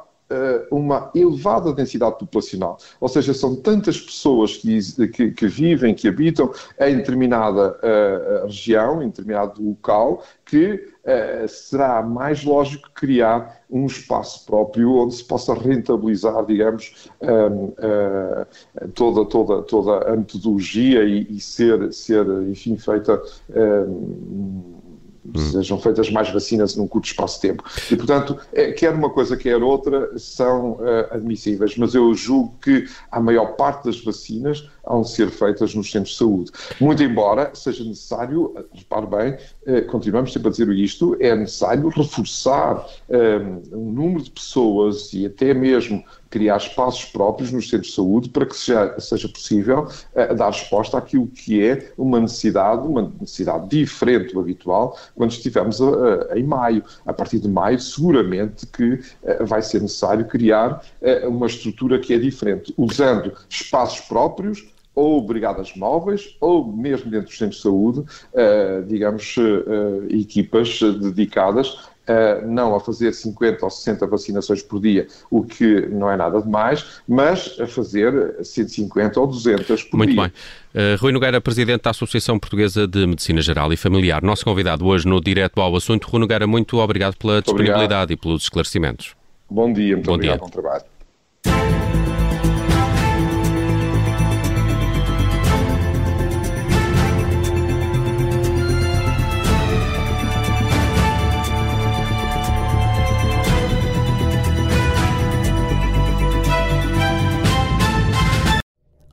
uma 0.70 1.10
elevada 1.14 1.72
densidade 1.72 2.18
populacional, 2.18 2.78
ou 3.00 3.08
seja, 3.08 3.34
são 3.34 3.54
tantas 3.56 4.00
pessoas 4.00 4.56
que, 4.56 5.08
que, 5.08 5.30
que 5.30 5.46
vivem, 5.46 5.94
que 5.94 6.08
habitam 6.08 6.50
em 6.80 6.96
determinada 6.96 7.78
uh, 7.82 8.46
região, 8.46 9.02
em 9.02 9.08
determinado 9.08 9.62
local, 9.62 10.22
que 10.44 10.74
uh, 10.74 11.48
será 11.48 12.02
mais 12.02 12.44
lógico 12.44 12.90
criar 12.94 13.62
um 13.70 13.86
espaço 13.86 14.44
próprio 14.46 14.92
onde 14.94 15.14
se 15.14 15.24
possa 15.24 15.54
rentabilizar, 15.54 16.44
digamos, 16.46 17.10
uh, 17.20 18.46
toda, 18.94 19.24
toda, 19.26 19.62
toda 19.62 20.12
a 20.12 20.16
metodologia 20.16 21.04
e, 21.04 21.26
e 21.30 21.40
ser, 21.40 21.92
ser, 21.92 22.26
enfim, 22.48 22.76
feita. 22.76 23.22
Um, 23.50 24.83
Hum. 25.26 25.52
sejam 25.52 25.80
feitas 25.80 26.10
mais 26.10 26.30
vacinas 26.30 26.76
num 26.76 26.86
curto 26.86 27.06
espaço 27.06 27.36
de 27.36 27.48
tempo. 27.48 27.64
E, 27.90 27.96
portanto, 27.96 28.38
é, 28.52 28.72
quer 28.72 28.92
uma 28.92 29.08
coisa, 29.08 29.36
quer 29.36 29.62
outra, 29.62 30.18
são 30.18 30.72
uh, 30.72 31.06
admissíveis, 31.10 31.76
mas 31.76 31.94
eu 31.94 32.12
julgo 32.14 32.54
que 32.60 32.86
a 33.10 33.20
maior 33.20 33.56
parte 33.56 33.84
das 33.84 34.02
vacinas 34.02 34.68
de 35.02 35.10
ser 35.10 35.30
feitas 35.30 35.74
nos 35.74 35.90
centros 35.90 36.12
de 36.12 36.18
saúde. 36.18 36.52
Muito 36.80 37.02
embora 37.02 37.50
seja 37.54 37.84
necessário, 37.84 38.54
repare 38.72 39.06
bem, 39.06 39.78
uh, 39.78 39.86
continuamos 39.86 40.32
sempre 40.32 40.48
a 40.48 40.50
dizer 40.50 40.68
isto, 40.70 41.16
é 41.20 41.34
necessário 41.34 41.88
reforçar 41.88 42.86
um, 43.08 43.78
um 43.78 43.92
número 43.92 44.22
de 44.22 44.30
pessoas 44.30 45.12
e 45.12 45.26
até 45.26 45.54
mesmo 45.54 46.04
criar 46.34 46.56
espaços 46.56 47.04
próprios 47.04 47.52
nos 47.52 47.68
centros 47.68 47.90
de 47.90 47.94
saúde 47.94 48.28
para 48.28 48.44
que 48.44 48.56
seja, 48.56 48.98
seja 48.98 49.28
possível 49.28 49.86
uh, 49.86 50.34
dar 50.34 50.50
resposta 50.50 50.98
àquilo 50.98 51.28
que 51.28 51.64
é 51.64 51.92
uma 51.96 52.18
necessidade, 52.18 52.86
uma 52.86 53.12
necessidade 53.20 53.68
diferente 53.68 54.34
do 54.34 54.40
habitual, 54.40 54.98
quando 55.14 55.30
estivermos 55.30 55.80
a, 55.80 56.32
a, 56.32 56.38
em 56.38 56.42
maio. 56.42 56.82
A 57.06 57.12
partir 57.12 57.38
de 57.38 57.48
maio, 57.48 57.78
seguramente 57.78 58.66
que 58.66 58.94
uh, 58.94 59.46
vai 59.46 59.62
ser 59.62 59.80
necessário 59.80 60.26
criar 60.26 60.84
uh, 61.00 61.28
uma 61.28 61.46
estrutura 61.46 62.00
que 62.00 62.12
é 62.12 62.18
diferente, 62.18 62.74
usando 62.76 63.32
espaços 63.48 64.00
próprios, 64.00 64.73
ou 64.94 65.20
brigadas 65.22 65.74
móveis, 65.76 66.36
ou 66.40 66.66
mesmo 66.66 67.10
dentro 67.10 67.26
dos 67.26 67.38
centros 67.38 67.56
de 67.56 67.62
saúde, 67.62 68.00
uh, 68.00 68.86
digamos, 68.86 69.36
uh, 69.36 70.06
equipas 70.08 70.80
dedicadas 70.80 71.78
Uh, 72.04 72.46
não 72.46 72.74
a 72.74 72.80
fazer 72.80 73.14
50 73.14 73.64
ou 73.64 73.70
60 73.70 74.06
vacinações 74.06 74.62
por 74.62 74.78
dia, 74.78 75.06
o 75.30 75.42
que 75.42 75.86
não 75.86 76.10
é 76.10 76.18
nada 76.18 76.42
demais, 76.42 77.00
mas 77.08 77.58
a 77.58 77.66
fazer 77.66 78.44
150 78.44 79.18
ou 79.18 79.26
200 79.26 79.84
por 79.84 79.96
Muito 79.96 80.10
dia. 80.10 80.20
Muito 80.20 80.34
bem. 80.74 80.92
Uh, 80.92 81.00
Rui 81.00 81.12
Nogueira, 81.12 81.40
Presidente 81.40 81.80
da 81.80 81.90
Associação 81.90 82.38
Portuguesa 82.38 82.86
de 82.86 83.06
Medicina 83.06 83.40
Geral 83.40 83.72
e 83.72 83.76
Familiar, 83.78 84.22
nosso 84.22 84.44
convidado 84.44 84.84
hoje 84.84 85.08
no 85.08 85.18
Direto 85.18 85.58
ao 85.62 85.74
Assunto. 85.74 86.06
Rui 86.06 86.20
Nogueira, 86.20 86.46
muito 86.46 86.76
obrigado 86.76 87.16
pela 87.16 87.36
muito 87.36 87.46
disponibilidade 87.46 87.84
obrigado. 87.84 88.10
e 88.10 88.16
pelos 88.18 88.42
esclarecimentos. 88.42 89.14
Bom 89.48 89.72
dia, 89.72 89.96
muito 89.96 90.04
Bom 90.04 90.14
obrigado, 90.16 90.40
dia. 90.40 90.44
bom 90.46 90.50
trabalho. 90.50 90.93